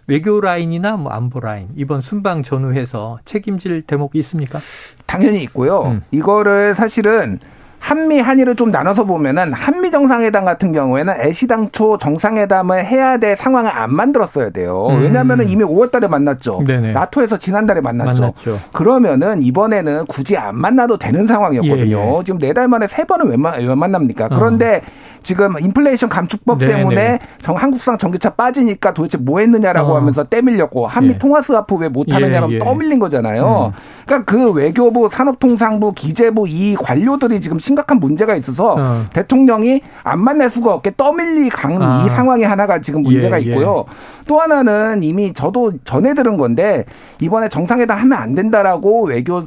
외교 0.07 0.39
라인이나 0.39 0.95
뭐 0.95 1.11
안보 1.11 1.39
라인 1.41 1.67
이번 1.75 1.99
순방 1.99 2.43
전후해서 2.43 3.19
책임질 3.25 3.81
대목이 3.81 4.17
있습니까? 4.19 4.59
당연히 5.05 5.43
있고요. 5.43 5.83
음. 5.83 6.01
이거를 6.11 6.75
사실은 6.75 7.39
한미 7.87 8.19
한일을 8.19 8.57
좀 8.57 8.69
나눠서 8.69 9.05
보면은 9.05 9.53
한미 9.53 9.91
정상회담 9.91 10.43
같은 10.43 10.73
경우에는 10.73 11.21
애시당초 11.21 11.97
정상회담을 11.97 12.85
해야 12.85 13.17
될 13.17 13.37
상황을 13.37 13.71
안 13.73 13.93
만들었어야 13.95 14.49
돼요. 14.49 14.87
음. 14.89 15.03
왜냐하면은 15.03 15.47
이미 15.47 15.63
5월달에 15.63 16.09
만났죠. 16.09 16.65
네네. 16.67 16.91
나토에서 16.91 17.37
지난달에 17.37 17.79
만났죠. 17.79 18.21
만났죠. 18.23 18.59
그러면은 18.73 19.41
이번에는 19.41 20.05
굳이 20.07 20.35
안 20.35 20.57
만나도 20.57 20.97
되는 20.97 21.25
상황이었거든요. 21.27 21.97
예, 21.97 22.17
예. 22.19 22.23
지금 22.25 22.39
네 22.39 22.51
달 22.57 22.67
만에 22.67 22.87
세 22.87 23.03
번은 23.05 23.29
왜, 23.29 23.37
만, 23.37 23.57
왜 23.59 23.73
만납니까? 23.75 24.29
그런데 24.29 24.81
어. 24.83 25.16
지금 25.27 25.59
인플레이션 25.59 26.07
감축법 26.07 26.59
네네. 26.59 26.71
때문에 26.71 27.19
정, 27.41 27.57
한국상 27.57 27.97
전기차 27.97 28.29
빠지니까 28.29 28.93
도대체 28.93 29.17
뭐 29.17 29.41
했느냐라고 29.41 29.91
어. 29.91 29.97
하면서 29.97 30.23
떼밀렸고 30.23 30.87
한미 30.87 31.15
예. 31.15 31.17
통화 31.17 31.41
스와프 31.41 31.75
왜 31.75 31.89
못하느냐고 31.89 32.53
예, 32.53 32.59
떠밀린 32.59 32.97
거잖아요. 32.97 33.73
음. 33.75 33.79
그러니까 34.05 34.31
그 34.31 34.53
외교부, 34.53 35.09
산업통상부, 35.11 35.91
기재부 35.91 36.47
이 36.47 36.75
관료들이 36.75 37.41
지금 37.41 37.59
심각한 37.59 37.99
문제가 37.99 38.37
있어서 38.37 38.75
어. 38.79 39.05
대통령이 39.11 39.81
안 40.01 40.21
만날 40.21 40.49
수가 40.49 40.73
없게 40.73 40.93
떠밀리 40.95 41.49
강이 41.49 41.77
아. 41.81 42.07
상황이 42.09 42.43
하나가 42.43 42.79
지금 42.79 43.03
문제가 43.03 43.41
예, 43.41 43.45
예. 43.45 43.49
있고요. 43.49 43.83
예. 43.85 44.23
또 44.27 44.39
하나는 44.39 45.03
이미 45.03 45.33
저도 45.33 45.73
전해 45.83 46.13
들은 46.13 46.37
건데 46.37 46.85
이번에 47.19 47.49
정상회담 47.49 47.97
하면 47.97 48.17
안 48.17 48.33
된다라고 48.33 49.07
외교 49.07 49.43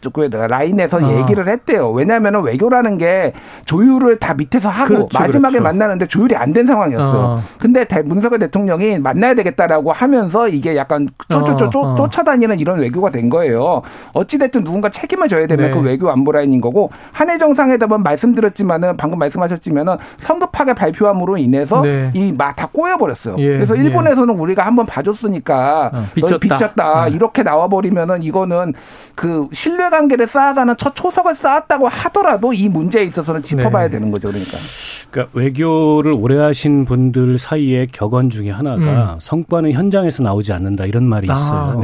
쪽에 0.00 0.28
라인에서 0.28 0.98
어. 0.98 1.18
얘기를 1.18 1.48
했대요. 1.48 1.90
왜냐하면 1.90 2.42
외교라는 2.42 2.98
게 2.98 3.32
조율을 3.64 4.18
다 4.18 4.34
밑에서 4.34 4.68
하고 4.68 4.94
그렇죠, 4.94 5.18
마지막에 5.18 5.58
그렇죠. 5.58 5.62
만나는데 5.62 6.06
조율이 6.06 6.34
안 6.36 6.54
된 6.54 6.66
상황이었어. 6.66 7.34
어. 7.34 7.42
근데 7.58 7.84
문석열 8.04 8.38
대통령이 8.38 9.00
만나야 9.00 9.34
되겠다라고 9.34 9.92
하면서 9.92 10.46
이게 10.48 10.76
약간 10.76 11.08
쫓쫓쫓 11.28 11.74
어. 11.74 11.94
쫓아다니는 11.96 12.60
이런 12.60 12.78
외교가 12.78 13.10
된 13.10 13.28
거예요. 13.28 13.82
어찌 14.12 14.38
됐든 14.38 14.62
누군가 14.62 14.88
책임을 14.88 15.26
져야 15.28 15.46
되는 15.48 15.64
네. 15.64 15.70
그 15.72 15.80
외교 15.80 16.10
안보 16.10 16.30
라인인 16.30 16.60
거고 16.60 16.90
한해 17.12 17.38
정상회담은 17.38 18.04
말씀드렸지만은 18.04 18.96
방금 18.96 19.18
말씀하셨지만은 19.18 19.96
성급하게 20.18 20.74
발표함으로 20.74 21.36
인해서 21.38 21.82
네. 21.82 22.10
이다 22.14 22.68
꼬여 22.70 22.96
버렸어요. 22.98 23.34
예. 23.38 23.48
그래서 23.48 23.76
예. 23.76 23.82
일본에서는 23.82 24.32
예. 24.34 24.38
우리가 24.40 24.64
한번 24.64 24.86
봐줬으니까 24.86 25.90
어, 25.92 26.04
빚졌다, 26.14 26.38
빚졌다. 26.38 27.04
어. 27.04 27.08
이렇게 27.08 27.42
나와 27.42 27.66
버리면은 27.66 28.22
이거는 28.22 28.74
그 29.16 29.48
신뢰 29.54 29.88
관계를 29.88 30.26
쌓아가는 30.26 30.76
첫 30.76 30.94
초석을 30.94 31.34
쌓았다고 31.34 31.88
하더라도 31.88 32.52
이 32.52 32.68
문제에 32.68 33.04
있어서는 33.04 33.42
짚어봐야 33.42 33.86
네. 33.86 33.92
되는 33.92 34.10
거죠. 34.10 34.28
그러니까. 34.28 34.58
그러니까 35.10 35.38
외교를 35.38 36.12
오래 36.12 36.36
하신 36.38 36.84
분들 36.84 37.38
사이에 37.38 37.86
격언 37.90 38.30
중에 38.30 38.50
하나가 38.50 39.14
음. 39.14 39.20
성과는 39.20 39.72
현장에서 39.72 40.22
나오지 40.22 40.52
않는다 40.52 40.86
이런 40.86 41.04
말이 41.04 41.28
아, 41.30 41.34
있어요. 41.34 41.58
아, 41.58 41.76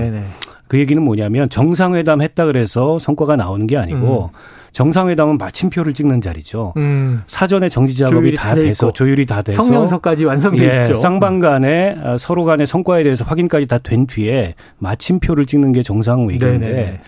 그 0.71 0.79
얘기는 0.79 1.03
뭐냐면 1.03 1.49
정상회담 1.49 2.23
했다 2.23 2.45
그래서 2.47 3.01
성과가 3.01 3.35
나오는 3.35 3.67
게 3.67 3.77
아니고 3.77 4.31
음. 4.33 4.39
정상회담은 4.71 5.37
마침표를 5.37 5.95
찍는 5.95 6.21
자리죠. 6.21 6.75
음. 6.77 7.23
사전에 7.27 7.69
정지 7.69 7.97
작업이 7.97 8.35
다, 8.35 8.51
다 8.51 8.55
돼서 8.55 8.87
있고. 8.87 8.93
조율이 8.93 9.27
다 9.27 9.43
돼서 9.43 9.63
성명서까지 9.63 10.25
완성돼 10.27 10.63
예, 10.63 10.83
있죠. 10.85 10.95
쌍방 10.95 11.41
간에 11.41 11.97
어, 12.05 12.17
서로 12.19 12.45
간의 12.45 12.69
성과에 12.69 13.03
대해서 13.03 13.25
확인까지 13.25 13.67
다 13.67 13.79
된 13.79 14.07
뒤에 14.07 14.55
마침표를 14.79 15.45
찍는 15.45 15.73
게 15.73 15.83
정상 15.83 16.27
외교인데 16.27 16.67
네네. 16.67 17.01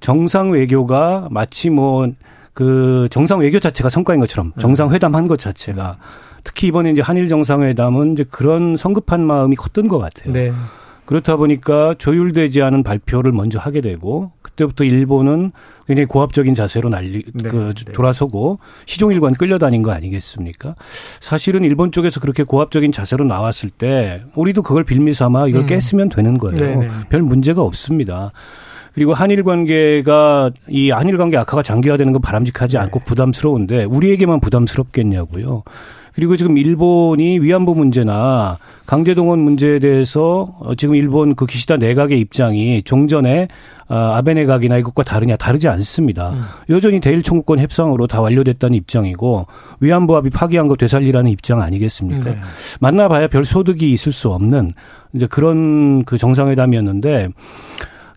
정상 0.00 0.50
외교가 0.52 1.28
마치 1.30 1.68
뭐 1.68 2.08
그 2.54 3.08
정상 3.10 3.40
외교 3.40 3.58
자체가 3.58 3.90
성과인 3.90 4.20
것처럼 4.20 4.52
네. 4.54 4.62
정상 4.62 4.92
회담한 4.92 5.26
것 5.26 5.38
자체가 5.38 5.98
특히 6.44 6.68
이번에 6.68 6.90
이제 6.92 7.02
한일 7.02 7.26
정상회담은 7.28 8.12
이제 8.12 8.24
그런 8.30 8.76
성급한 8.76 9.20
마음이 9.26 9.56
컸던 9.56 9.88
것 9.88 9.98
같아요. 9.98 10.32
네. 10.32 10.52
그렇다 11.06 11.36
보니까 11.36 11.94
조율되지 11.98 12.62
않은 12.62 12.82
발표를 12.82 13.32
먼저 13.32 13.58
하게 13.58 13.80
되고 13.80 14.32
그때부터 14.42 14.84
일본은 14.84 15.52
굉장히 15.86 16.06
고압적인 16.06 16.54
자세로 16.54 16.88
날리 16.88 17.24
네, 17.32 17.48
그 17.48 17.74
네. 17.74 17.92
돌아서고 17.92 18.58
시종일관 18.86 19.34
끌려다닌 19.34 19.82
거 19.82 19.92
아니겠습니까? 19.92 20.74
사실은 21.20 21.62
일본 21.64 21.92
쪽에서 21.92 22.20
그렇게 22.20 22.42
고압적인 22.42 22.92
자세로 22.92 23.24
나왔을 23.24 23.68
때 23.68 24.22
우리도 24.34 24.62
그걸 24.62 24.84
빌미 24.84 25.12
삼아 25.12 25.48
이걸 25.48 25.62
음. 25.62 25.66
깼으면 25.66 26.08
되는 26.08 26.38
거예요. 26.38 26.56
네, 26.56 26.76
네. 26.76 26.88
별 27.10 27.22
문제가 27.22 27.62
없습니다. 27.62 28.32
그리고 28.94 29.12
한일 29.12 29.42
관계가 29.42 30.52
이 30.68 30.90
한일 30.90 31.16
관계 31.16 31.36
악화가 31.36 31.62
장기화되는 31.62 32.12
건 32.12 32.22
바람직하지 32.22 32.78
않고 32.78 33.00
네. 33.00 33.04
부담스러운데 33.04 33.84
우리에게만 33.84 34.40
부담스럽겠냐고요. 34.40 35.64
그리고 36.14 36.36
지금 36.36 36.56
일본이 36.56 37.40
위안부 37.40 37.74
문제나 37.74 38.58
강제동원 38.86 39.40
문제에 39.40 39.80
대해서 39.80 40.54
어, 40.60 40.74
지금 40.76 40.94
일본 40.94 41.34
그 41.34 41.44
기시다 41.44 41.76
내각의 41.76 42.20
입장이 42.20 42.82
종전에 42.82 43.48
아, 43.88 44.16
아베 44.16 44.32
내각이나 44.34 44.78
이것과 44.78 45.02
다르냐 45.02 45.36
다르지 45.36 45.68
않습니다. 45.68 46.30
음. 46.30 46.42
여전히 46.70 47.00
대일 47.00 47.22
청구권 47.22 47.58
협상으로 47.58 48.06
다 48.06 48.20
완료됐다는 48.20 48.76
입장이고 48.76 49.46
위안부 49.80 50.16
합의 50.16 50.30
파기한 50.30 50.68
거 50.68 50.76
되살리라는 50.76 51.30
입장 51.30 51.60
아니겠습니까? 51.60 52.30
네. 52.30 52.38
만나봐야 52.80 53.26
별 53.26 53.44
소득이 53.44 53.90
있을 53.92 54.12
수 54.12 54.30
없는 54.30 54.72
이제 55.14 55.26
그런 55.26 56.04
그 56.04 56.16
정상회담이었는데 56.16 57.28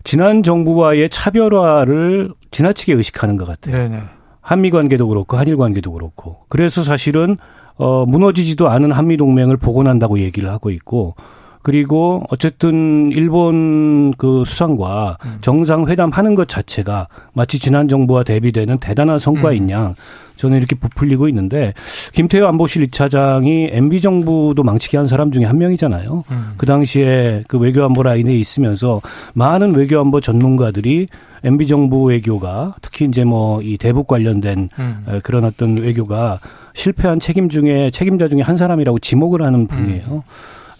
지난 0.04 0.42
정부와의 0.42 1.10
차별화를 1.10 2.32
지나치게 2.50 2.94
의식하는 2.94 3.36
것 3.36 3.46
같아요. 3.46 3.76
네네. 3.76 4.02
한미 4.40 4.70
관계도 4.70 5.06
그렇고 5.08 5.36
한일 5.36 5.58
관계도 5.58 5.92
그렇고 5.92 6.38
그래서 6.48 6.82
사실은 6.82 7.36
어, 7.78 8.04
무너지지도 8.06 8.68
않은 8.68 8.92
한미 8.92 9.16
동맹을 9.16 9.56
복원한다고 9.56 10.18
얘기를 10.18 10.50
하고 10.50 10.70
있고 10.70 11.14
그리고 11.62 12.22
어쨌든 12.30 13.10
일본 13.12 14.14
그 14.16 14.44
수상과 14.46 15.16
음. 15.24 15.38
정상 15.40 15.86
회담 15.86 16.10
하는 16.10 16.34
것 16.34 16.48
자체가 16.48 17.06
마치 17.34 17.58
지난 17.58 17.88
정부와 17.88 18.22
대비되는 18.22 18.78
대단한 18.78 19.18
성과인 19.18 19.64
음. 19.64 19.70
양 19.70 19.94
저는 20.36 20.56
이렇게 20.56 20.76
부풀리고 20.76 21.28
있는데 21.28 21.74
김태호 22.12 22.46
안보실 22.46 22.86
2차장이 22.86 23.68
MB 23.72 24.00
정부도 24.00 24.62
망치게 24.62 24.96
한 24.96 25.06
사람 25.08 25.32
중에 25.32 25.44
한 25.44 25.58
명이잖아요. 25.58 26.24
음. 26.30 26.52
그 26.56 26.64
당시에 26.64 27.42
그 27.48 27.58
외교안보 27.58 28.02
라인에 28.02 28.32
있으면서 28.34 29.02
많은 29.34 29.74
외교안보 29.74 30.20
전문가들이 30.20 31.08
MB 31.44 31.66
정부 31.66 32.04
외교가 32.04 32.76
특히 32.80 33.04
이제 33.04 33.24
뭐 33.24 33.60
이 33.62 33.76
대북 33.78 34.06
관련된 34.06 34.70
음. 34.78 35.20
그런 35.22 35.44
어떤 35.44 35.76
외교가 35.76 36.40
실패한 36.78 37.18
책임 37.18 37.48
중에 37.48 37.90
책임자 37.90 38.28
중에 38.28 38.40
한 38.40 38.56
사람이라고 38.56 39.00
지목을 39.00 39.42
하는 39.42 39.66
분이에요. 39.66 40.22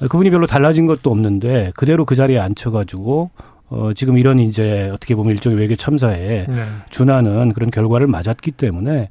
음. 0.00 0.08
그분이 0.08 0.30
별로 0.30 0.46
달라진 0.46 0.86
것도 0.86 1.10
없는데 1.10 1.72
그대로 1.74 2.04
그 2.04 2.14
자리에 2.14 2.38
앉혀가지고 2.38 3.30
어, 3.70 3.90
지금 3.94 4.16
이런 4.16 4.38
이제 4.38 4.88
어떻게 4.94 5.14
보면 5.16 5.32
일종의 5.32 5.58
외교 5.58 5.74
참사에 5.76 6.46
네. 6.48 6.66
준하는 6.88 7.52
그런 7.52 7.70
결과를 7.70 8.06
맞았기 8.06 8.52
때문에 8.52 9.08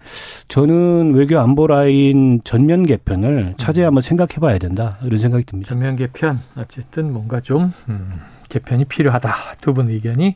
저는 0.47 1.13
외교 1.13 1.37
안보 1.39 1.67
라인 1.67 2.39
전면 2.43 2.83
개편을 2.85 3.55
차제히 3.57 3.83
한번 3.83 4.01
생각해 4.01 4.39
봐야 4.39 4.57
된다. 4.57 4.97
이런 5.03 5.19
생각이 5.19 5.43
듭니다. 5.43 5.69
전면 5.69 5.95
개편. 5.97 6.39
어쨌든 6.55 7.11
뭔가 7.13 7.39
좀, 7.41 7.71
음, 7.89 8.21
개편이 8.49 8.85
필요하다. 8.85 9.31
두 9.61 9.73
분 9.73 9.89
의견이 9.89 10.35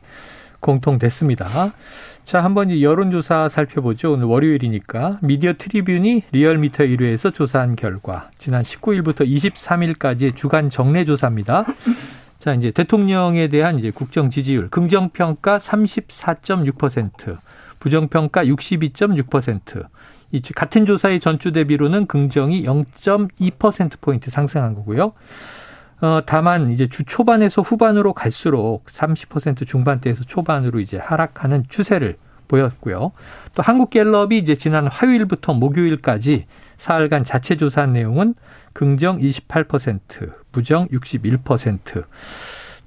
공통됐습니다. 0.59 1.47
자, 2.23 2.43
한번 2.43 2.69
이 2.69 2.83
여론조사 2.83 3.49
살펴보죠. 3.49 4.13
오늘 4.13 4.25
월요일이니까. 4.25 5.19
미디어 5.21 5.53
트리뷴이 5.57 6.23
리얼미터 6.31 6.85
1회에서 6.85 7.33
조사한 7.33 7.75
결과. 7.75 8.29
지난 8.37 8.61
19일부터 8.61 9.27
23일까지 9.27 10.35
주간 10.35 10.69
정례조사입니다. 10.69 11.65
자, 12.39 12.53
이제 12.53 12.71
대통령에 12.71 13.49
대한 13.49 13.79
이제 13.79 13.91
국정 13.91 14.29
지지율, 14.29 14.69
긍정평가 14.69 15.57
34.6%, 15.57 17.37
부정평가 17.79 18.45
62.6%. 18.45 19.85
이 20.31 20.41
같은 20.55 20.85
조사의 20.85 21.19
전주 21.19 21.51
대비로는 21.51 22.05
긍정이 22.05 22.63
0.2%포인트 22.63 24.31
상승한 24.31 24.73
거고요. 24.75 25.13
어, 26.01 26.21
다만 26.25 26.71
이제 26.71 26.87
주 26.87 27.03
초반에서 27.03 27.61
후반으로 27.61 28.13
갈수록 28.13 28.85
30% 28.87 29.67
중반대에서 29.67 30.23
초반으로 30.23 30.79
이제 30.79 30.97
하락하는 30.97 31.65
추세를 31.69 32.17
보였고요. 32.47 33.11
또 33.53 33.63
한국갤럽이 33.63 34.37
이제 34.37 34.55
지난 34.55 34.87
화요일부터 34.87 35.53
목요일까지 35.53 36.47
사흘간 36.77 37.23
자체 37.23 37.55
조사한 37.55 37.93
내용은 37.93 38.33
긍정 38.73 39.19
28%, 39.19 40.33
부정 40.51 40.87
61%. 40.87 42.03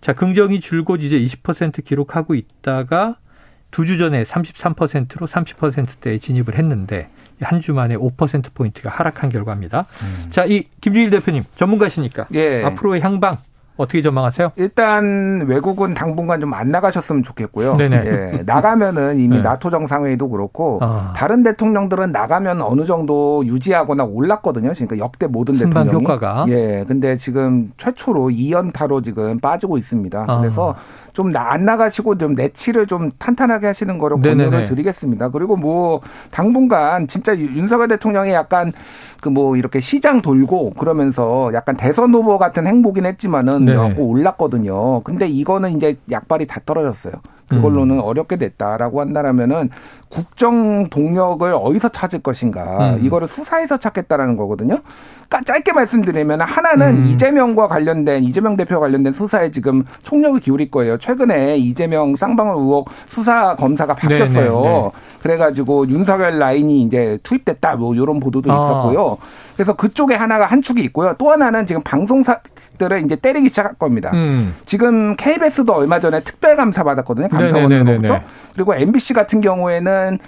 자, 0.00 0.12
긍정이 0.12 0.60
줄곧 0.60 1.02
이제 1.02 1.18
20% 1.18 1.84
기록하고 1.84 2.34
있다가 2.34 3.16
두 3.74 3.84
주 3.84 3.98
전에 3.98 4.22
33%로 4.22 5.26
30%대에 5.26 6.18
진입을 6.18 6.56
했는데 6.56 7.08
한 7.42 7.60
주 7.60 7.74
만에 7.74 7.96
5%포인트가 7.96 8.88
하락한 8.90 9.28
결과입니다. 9.30 9.86
음. 10.02 10.30
자, 10.30 10.44
이 10.44 10.62
김주일 10.80 11.10
대표님 11.10 11.42
전문가시니까 11.56 12.26
예. 12.34 12.62
앞으로의 12.64 13.00
향방 13.02 13.38
어떻게 13.76 14.00
전망하세요? 14.02 14.52
일단 14.54 15.44
외국은 15.48 15.94
당분간 15.94 16.38
좀 16.40 16.54
안 16.54 16.70
나가셨으면 16.70 17.24
좋겠고요. 17.24 17.74
네네. 17.76 18.02
예, 18.06 18.42
나가면은 18.46 19.18
이미 19.18 19.38
네. 19.38 19.42
나토 19.42 19.68
정상회의도 19.70 20.28
그렇고 20.28 20.78
아. 20.80 21.12
다른 21.16 21.42
대통령들은 21.42 22.12
나가면 22.12 22.62
어느 22.62 22.84
정도 22.84 23.44
유지하거나 23.44 24.04
올랐거든요. 24.04 24.70
그러니까 24.72 24.98
역대 24.98 25.26
모든 25.26 25.58
대통령이. 25.58 25.90
효과가. 26.04 26.46
예. 26.50 26.84
근데 26.86 27.16
지금 27.16 27.72
최초로 27.76 28.28
2연타로 28.28 29.02
지금 29.02 29.40
빠지고 29.40 29.76
있습니다. 29.76 30.24
아. 30.28 30.38
그래서 30.38 30.76
좀 31.14 31.32
안 31.36 31.64
나가시고 31.64 32.18
좀 32.18 32.34
내치를 32.34 32.86
좀 32.86 33.10
탄탄하게 33.18 33.66
하시는 33.68 33.96
거로 33.98 34.18
권유를 34.18 34.64
드리겠습니다. 34.66 35.30
그리고 35.30 35.56
뭐 35.56 36.00
당분간 36.30 37.06
진짜 37.08 37.36
윤석열 37.36 37.88
대통령이 37.88 38.32
약간 38.32 38.72
그 39.22 39.30
뭐 39.30 39.56
이렇게 39.56 39.80
시장 39.80 40.20
돌고 40.22 40.74
그러면서 40.74 41.50
약간 41.54 41.76
대선 41.76 42.12
후보 42.14 42.38
같은 42.38 42.66
행보긴 42.66 43.06
했지만은 43.06 43.64
네. 43.64 43.74
올랐거든요. 43.98 45.00
근데 45.02 45.26
이거는 45.26 45.70
이제 45.72 45.98
약발이 46.10 46.46
다 46.46 46.60
떨어졌어요. 46.66 47.14
그걸로는 47.54 47.96
음. 47.96 48.00
어렵게 48.00 48.36
됐다라고 48.36 49.00
한다라면은 49.00 49.70
국정 50.08 50.88
동력을 50.90 51.52
어디서 51.52 51.88
찾을 51.88 52.20
것인가 52.20 52.94
음. 52.94 53.04
이거를 53.04 53.26
수사에서 53.26 53.76
찾겠다라는 53.78 54.36
거거든요. 54.36 54.78
그러니까 55.28 55.40
짧게 55.44 55.72
말씀드리면 55.72 56.40
하나는 56.42 56.98
음. 56.98 57.04
이재명과 57.06 57.66
관련된 57.66 58.22
이재명 58.22 58.56
대표와 58.56 58.80
관련된 58.80 59.12
수사에 59.12 59.50
지금 59.50 59.84
총력을 60.02 60.38
기울일 60.40 60.70
거예요. 60.70 60.98
최근에 60.98 61.56
이재명 61.56 62.14
쌍방울 62.14 62.56
의혹 62.56 62.90
수사 63.08 63.56
검사가 63.56 63.94
바뀌었어요. 63.94 64.60
네네, 64.60 64.68
네. 64.68 64.90
그래가지고 65.20 65.88
윤석열 65.88 66.38
라인이 66.38 66.82
이제 66.82 67.18
투입됐다 67.22 67.76
뭐 67.76 67.94
이런 67.94 68.20
보도도 68.20 68.52
아. 68.52 68.54
있었고요. 68.54 69.18
그래서 69.56 69.74
그쪽에 69.74 70.14
하나가 70.14 70.46
한 70.46 70.62
축이 70.62 70.82
있고요. 70.84 71.14
또 71.18 71.30
하나는 71.30 71.66
지금 71.66 71.82
방송사들을 71.82 73.02
이제 73.04 73.16
때리기 73.16 73.48
시작할 73.48 73.74
겁니다. 73.74 74.10
음. 74.14 74.54
지금 74.66 75.14
KBS도 75.16 75.72
얼마 75.72 76.00
전에 76.00 76.20
특별 76.20 76.56
감사 76.56 76.82
받았거든요. 76.82 77.28
감사원으로부터. 77.28 78.20
그리고 78.54 78.74
MBC 78.74 79.14
같은 79.14 79.40
경우에는 79.40 80.18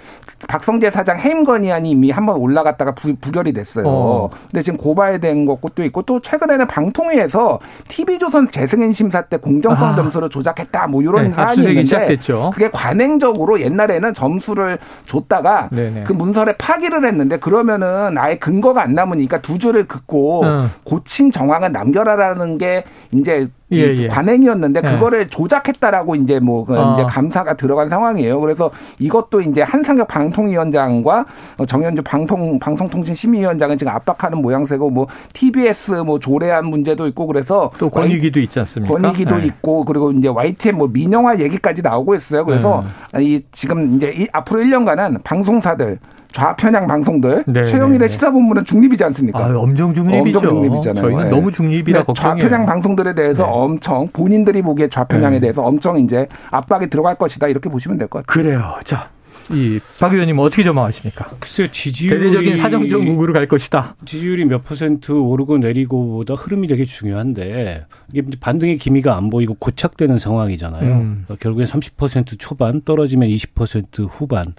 박성재 0.47 0.91
사장 0.91 1.17
해임 1.19 1.43
건의안이 1.43 1.89
이미 1.91 2.11
한 2.11 2.27
번 2.27 2.35
올라갔다가 2.37 2.93
부, 2.93 3.15
결이 3.31 3.53
됐어요. 3.53 3.85
어. 3.87 4.29
근데 4.51 4.61
지금 4.61 4.75
고발된 4.77 5.45
것도 5.45 5.85
있고 5.85 6.01
또 6.01 6.19
최근에는 6.19 6.67
방통위에서 6.67 7.59
TV조선 7.87 8.49
재승인 8.49 8.91
심사 8.91 9.21
때 9.21 9.37
공정성 9.37 9.89
아. 9.89 9.95
점수를 9.95 10.27
조작했다 10.29 10.87
뭐 10.87 11.01
이런 11.01 11.29
네, 11.29 11.33
사안이 11.33 11.59
있는데 11.61 11.83
시작됐죠. 11.83 12.51
그게 12.53 12.69
관행적으로 12.69 13.61
옛날에는 13.61 14.13
점수를 14.13 14.77
줬다가 15.05 15.69
네네. 15.71 16.03
그 16.03 16.11
문서를 16.11 16.57
파기를 16.57 17.05
했는데 17.07 17.37
그러면은 17.39 18.17
아예 18.17 18.37
근거가 18.37 18.81
안 18.83 18.97
남 18.97 19.07
으니까 19.17 19.41
두 19.41 19.57
줄을 19.57 19.87
긋고 19.87 20.45
어. 20.45 20.69
고친 20.83 21.31
정황을 21.31 21.71
남겨라라는 21.71 22.57
게 22.57 22.83
이제 23.11 23.47
예, 23.73 23.79
예. 23.79 24.07
관행이었는데 24.07 24.81
예. 24.83 24.89
그거를 24.89 25.29
조작했다라고 25.29 26.15
이제 26.15 26.39
뭐그 26.39 26.77
어. 26.77 26.93
이제 26.93 27.03
감사가 27.03 27.55
들어간 27.55 27.89
상황이에요. 27.89 28.39
그래서 28.39 28.71
이것도 28.99 29.41
이제 29.41 29.61
한상혁 29.61 30.07
방통위원장과 30.07 31.25
정현주 31.67 32.03
방통 32.03 32.59
방송통신심의위원장은 32.59 33.77
지금 33.77 33.91
압박하는 33.93 34.41
모양새고 34.41 34.89
뭐 34.89 35.07
TBS 35.33 35.91
뭐 36.05 36.19
조례안 36.19 36.65
문제도 36.65 37.05
있고 37.07 37.27
그래서 37.27 37.71
또 37.77 37.89
권익위도 37.89 38.39
있지 38.39 38.59
않습니까? 38.59 38.93
권익위도 38.93 39.37
네. 39.37 39.45
있고 39.47 39.83
그리고 39.83 40.11
이제 40.11 40.29
YTN 40.29 40.77
뭐 40.77 40.87
민영화 40.87 41.37
얘기까지 41.39 41.81
나오고 41.81 42.15
있어요. 42.15 42.45
그래서 42.45 42.85
네. 43.13 43.23
이 43.23 43.43
지금 43.51 43.95
이제 43.95 44.13
이 44.15 44.27
앞으로 44.31 44.61
1년간은 44.61 45.23
방송사들 45.23 45.99
좌편향 46.41 46.85
방송들 46.85 47.45
네, 47.47 47.65
최영일의 47.65 47.99
네, 47.99 48.05
네. 48.05 48.13
시사본부는 48.13 48.63
중립이지 48.63 49.03
않습니까? 49.05 49.39
아, 49.39 49.57
엄청 49.57 49.91
중립이죠. 49.93 50.37
엄청 50.37 50.49
중립이잖아요. 50.61 51.03
저희는 51.03 51.23
네. 51.23 51.29
너무 51.31 51.51
중립이라 51.51 52.03
걱정해요. 52.03 52.43
좌편향 52.43 52.65
방송들에 52.67 53.15
대해서 53.15 53.43
네. 53.43 53.49
엄청 53.51 54.07
본인들이 54.13 54.61
보기에 54.61 54.87
좌편향에 54.87 55.37
네. 55.37 55.39
대해서 55.41 55.63
엄청 55.63 55.97
이제 55.99 56.27
압박이 56.51 56.89
들어갈 56.91 57.15
것이다 57.15 57.47
이렇게 57.47 57.69
보시면 57.69 57.97
될 57.97 58.07
것 58.07 58.23
같아요. 58.25 58.43
그래요. 58.43 58.75
자. 58.83 59.09
이박 59.49 60.11
의원님 60.13 60.37
어떻게 60.39 60.61
전망하십니까? 60.65 61.29
글쎄요, 61.39 61.69
지지율이 61.71 62.19
대대적인 62.19 62.57
사정적 62.57 63.01
우으로 63.07 63.31
갈 63.31 63.47
것이다. 63.47 63.95
지지율이 64.05 64.43
몇 64.45 64.63
퍼센트 64.65 65.13
오르고 65.13 65.57
내리고보다 65.59 66.33
흐름이 66.33 66.67
되게 66.67 66.83
중요한데 66.83 67.85
이게 68.13 68.27
반등의 68.41 68.77
기미가 68.77 69.15
안 69.15 69.29
보이고 69.29 69.53
고착되는 69.57 70.19
상황이잖아요. 70.19 70.91
음. 70.93 71.25
결국에 71.39 71.63
30% 71.63 72.37
초반 72.37 72.81
떨어지면 72.83 73.29
20% 73.29 74.07
후반. 74.11 74.53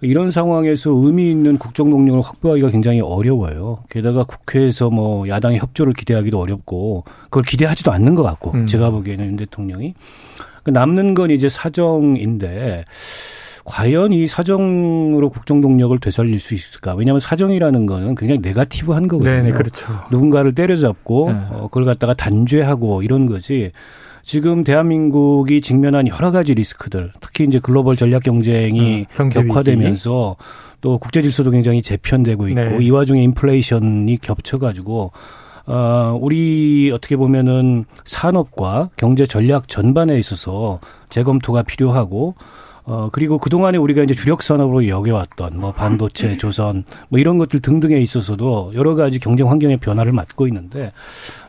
이런 0.00 0.30
상황에서 0.30 0.90
의미 0.90 1.30
있는 1.30 1.58
국정 1.58 1.90
동력을 1.90 2.20
확보하기가 2.20 2.70
굉장히 2.70 3.00
어려워요. 3.00 3.78
게다가 3.90 4.24
국회에서 4.24 4.90
뭐 4.90 5.28
야당의 5.28 5.58
협조를 5.58 5.92
기대하기도 5.92 6.38
어렵고 6.38 7.04
그걸 7.24 7.42
기대하지도 7.42 7.90
않는 7.92 8.14
것 8.14 8.22
같고 8.22 8.52
음. 8.52 8.66
제가 8.66 8.90
보기에는 8.90 9.26
윤 9.26 9.36
대통령이 9.36 9.94
그 10.62 10.70
남는 10.70 11.14
건 11.14 11.30
이제 11.30 11.48
사정인데 11.48 12.84
과연 13.64 14.12
이 14.12 14.26
사정으로 14.26 15.28
국정 15.28 15.60
동력을 15.60 15.98
되살릴 15.98 16.40
수 16.40 16.54
있을까? 16.54 16.94
왜냐하면 16.94 17.20
사정이라는 17.20 17.84
거는 17.86 18.14
굉장히 18.14 18.40
네가티브한 18.40 19.08
거거든요. 19.08 19.42
네네, 19.42 19.52
그렇죠. 19.52 19.86
누군가를 20.10 20.54
때려잡고 20.54 21.32
네. 21.32 21.38
어, 21.50 21.62
그걸 21.64 21.84
갖다가 21.84 22.14
단죄하고 22.14 23.02
이런 23.02 23.26
거지. 23.26 23.72
지금 24.28 24.62
대한민국이 24.62 25.62
직면한 25.62 26.06
여러 26.06 26.30
가지 26.30 26.52
리스크들, 26.52 27.12
특히 27.18 27.44
이제 27.44 27.58
글로벌 27.60 27.96
전략 27.96 28.24
경쟁이 28.24 29.06
음, 29.18 29.28
격화되면서 29.30 30.36
또 30.82 30.98
국제 30.98 31.22
질서도 31.22 31.50
굉장히 31.50 31.80
재편되고 31.80 32.48
있고 32.48 32.60
네. 32.60 32.78
이 32.78 32.90
와중에 32.90 33.22
인플레이션이 33.22 34.18
겹쳐가지고 34.18 35.12
어, 35.64 36.18
우리 36.20 36.90
어떻게 36.92 37.16
보면은 37.16 37.86
산업과 38.04 38.90
경제 38.96 39.24
전략 39.24 39.66
전반에 39.66 40.18
있어서 40.18 40.78
재검토가 41.08 41.62
필요하고 41.62 42.34
어, 42.90 43.10
그리고 43.12 43.36
그동안에 43.36 43.76
우리가 43.76 44.02
이제 44.02 44.14
주력 44.14 44.42
산업으로 44.42 44.88
여겨왔던 44.88 45.60
뭐 45.60 45.72
반도체, 45.72 46.38
조선 46.38 46.84
뭐 47.10 47.20
이런 47.20 47.36
것들 47.36 47.60
등등에 47.60 47.98
있어서도 47.98 48.72
여러 48.74 48.94
가지 48.94 49.18
경쟁 49.18 49.50
환경의 49.50 49.76
변화를 49.76 50.12
맞고 50.12 50.46
있는데 50.46 50.92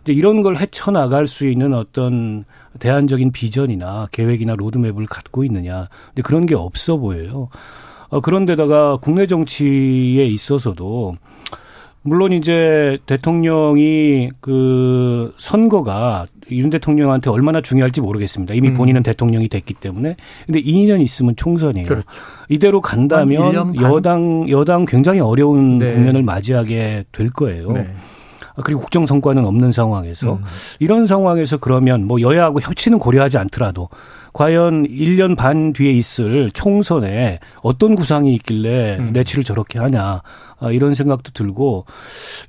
이제 0.02 0.12
이런 0.12 0.42
걸 0.42 0.58
헤쳐나갈 0.58 1.28
수 1.28 1.48
있는 1.48 1.74
어떤 1.74 2.44
대안적인 2.80 3.32
비전이나 3.32 4.10
계획이나 4.12 4.56
로드맵을 4.56 5.06
갖고 5.06 5.46
있느냐. 5.46 5.88
근데 6.08 6.24
그런 6.24 6.46
게 6.46 6.56
없어 6.56 6.98
보여요. 6.98 7.48
어, 8.10 8.20
그런데다가 8.20 8.98
국내 8.98 9.26
정치에 9.26 10.26
있어서도 10.26 11.16
물론 12.02 12.32
이제 12.32 12.98
대통령이 13.06 14.30
그 14.40 15.34
선거가 15.38 16.26
윤 16.52 16.70
대통령한테 16.70 17.30
얼마나 17.30 17.62
중요할지 17.62 18.02
모르겠습니다. 18.02 18.54
이미 18.54 18.70
음. 18.70 18.74
본인은 18.74 19.04
대통령이 19.04 19.50
됐기 19.50 19.74
때문에. 19.76 20.16
근데 20.46 20.62
2년 20.62 21.02
있으면 21.02 21.36
총선이에요. 21.36 21.88
그렇죠. 21.88 22.08
이대로 22.48 22.82
간다면 22.82 23.76
여당 23.76 24.50
여당 24.50 24.86
굉장히 24.86 25.20
어려운 25.20 25.78
네. 25.78 25.94
국면을 25.94 26.24
맞이하게 26.24 27.06
될 27.12 27.30
거예요. 27.32 27.72
네. 27.74 27.92
아, 28.56 28.62
그리고 28.64 28.82
국정 28.82 29.06
성과는 29.06 29.46
없는 29.46 29.72
상황에서 29.72 30.34
음. 30.34 30.44
이런 30.80 31.06
상황에서 31.06 31.58
그러면 31.58 32.06
뭐 32.06 32.22
여야하고 32.22 32.62
협치는 32.62 33.00
고려하지 33.00 33.38
않더라도 33.38 33.90
과연 34.34 34.88
1년 34.88 35.36
반 35.36 35.74
뒤에 35.74 35.92
있을 35.92 36.52
총선에 36.52 37.40
어떤 37.62 37.96
구상이 37.96 38.34
있길래 38.36 38.98
음. 39.00 39.10
내치를 39.14 39.44
저렇게 39.44 39.80
하냐 39.80 40.22
아, 40.60 40.72
이런 40.72 40.94
생각도 40.94 41.32
들고 41.32 41.86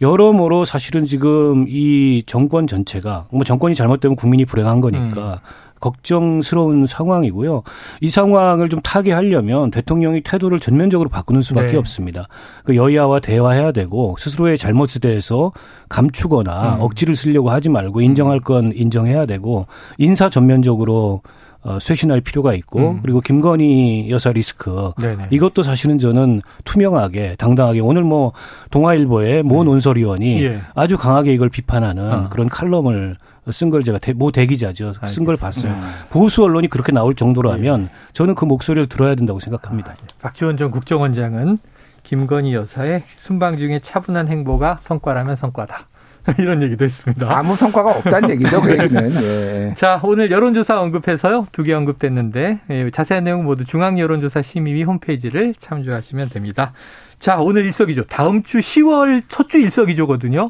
여러모로 0.01 0.65
사실은 0.65 1.05
지금 1.05 1.67
이 1.69 2.23
정권 2.27 2.67
전체가 2.67 3.27
뭐 3.33 3.45
정권이 3.45 3.75
잘못되면 3.75 4.17
국민이 4.17 4.45
불행한 4.45 4.81
거니까 4.81 5.41
음. 5.45 5.71
걱정스러운 5.81 6.87
상황이고요. 6.87 7.63
이 8.01 8.09
상황을 8.09 8.69
좀 8.69 8.81
타개하려면 8.81 9.71
대통령이 9.71 10.21
태도를 10.21 10.61
전면적으로 10.61 11.09
바꾸는 11.09 11.43
수밖에 11.43 11.73
네. 11.73 11.77
없습니다. 11.79 12.29
그 12.65 12.77
여야와 12.77 13.21
대화해야 13.21 13.73
되고 13.73 14.15
스스로의 14.19 14.59
잘못에 14.59 15.01
대해서 15.01 15.53
감추거나 15.89 16.77
음. 16.77 16.81
억지를 16.83 17.17
쓰려고 17.17 17.51
하지 17.51 17.71
말고 17.71 18.03
인정할 18.03 18.41
건 18.41 18.73
인정해야 18.75 19.27
되고 19.27 19.67
인사 19.99 20.29
전면적으로 20.29 21.23
어, 21.63 21.79
쇄신할 21.81 22.23
필요가 22.23 22.55
있고 22.55 22.93
음. 22.93 23.01
그리고 23.03 23.21
김건희 23.21 24.11
여사 24.11 24.31
리스크 24.31 24.93
네네. 24.99 25.27
이것도 25.31 25.63
사실은 25.63 25.99
저는 25.99 26.41
투명하게 26.65 27.37
당당하게 27.37 27.81
오늘 27.81 28.03
뭐 28.03 28.33
동아일보의 28.71 29.43
모 29.43 29.63
네. 29.63 29.71
논설위원이 29.71 30.43
예. 30.43 30.63
아주 30.75 30.97
강하게 30.97 31.35
이걸 31.35 31.51
비판하는 31.51 32.11
아. 32.11 32.29
그런 32.31 32.49
칼럼을 32.49 33.17
쓴 33.51 33.71
걸 33.71 33.83
제가 33.83 33.99
대, 33.99 34.13
모 34.13 34.31
대기자죠 34.31 34.95
쓴 35.07 35.25
걸 35.25 35.37
봤어요. 35.37 35.73
네. 35.73 35.81
보수 36.11 36.43
언론이 36.45 36.69
그렇게 36.69 36.93
나올 36.93 37.15
정도로 37.15 37.51
예. 37.51 37.55
하면 37.55 37.89
저는 38.13 38.35
그 38.35 38.45
목소리를 38.45 38.87
들어야 38.89 39.15
된다고 39.15 39.41
생각합니다. 39.41 39.91
아, 39.91 39.95
예. 40.01 40.07
박지원 40.21 40.57
전 40.57 40.71
국정원장은 40.71 41.59
김건희 42.05 42.55
여사의 42.55 43.03
순방 43.17 43.57
중에 43.59 43.81
차분한 43.81 44.29
행보가 44.29 44.79
성과라면 44.81 45.37
성과다. 45.37 45.87
이런 46.39 46.63
얘기도 46.63 46.85
했습니다. 46.85 47.27
아무 47.37 47.57
성과가 47.57 47.91
없다는 47.91 48.31
얘기죠, 48.37 48.61
그 48.61 48.73
얘기는. 48.79 49.23
예. 49.23 49.75
자, 49.77 49.99
오늘 50.03 50.31
여론조사 50.31 50.81
언급해서요. 50.81 51.47
두 51.53 51.63
개 51.65 51.73
언급됐는데 51.73 52.61
예, 52.71 52.91
자세한 52.91 53.25
내용 53.25 53.45
모두 53.45 53.65
중앙여론조사 53.65 54.43
심의위 54.43 54.83
홈페이지를 54.85 55.55
참조하시면 55.59 56.29
됩니다. 56.31 56.73
자, 57.19 57.37
오늘 57.39 57.65
일석이조. 57.67 58.05
다음 58.05 58.43
주 58.43 58.59
10월 58.59 59.23
첫 59.29 59.49
주 59.49 59.59
일석이조거든요. 59.59 60.49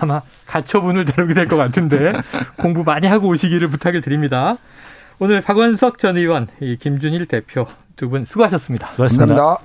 아마 0.00 0.22
가처분을 0.46 1.04
다루게 1.04 1.34
될 1.34 1.48
것 1.48 1.56
같은데 1.56 2.12
공부 2.58 2.82
많이 2.84 3.06
하고 3.06 3.28
오시기를 3.28 3.68
부탁을 3.68 4.00
드립니다. 4.00 4.56
오늘 5.18 5.40
박원석 5.40 5.98
전 5.98 6.16
의원, 6.16 6.46
김준일 6.80 7.26
대표 7.26 7.66
두 7.96 8.08
분 8.08 8.24
수고하셨습니다. 8.24 8.88
수고하셨습니다. 8.92 9.26
감사합니다. 9.36 9.60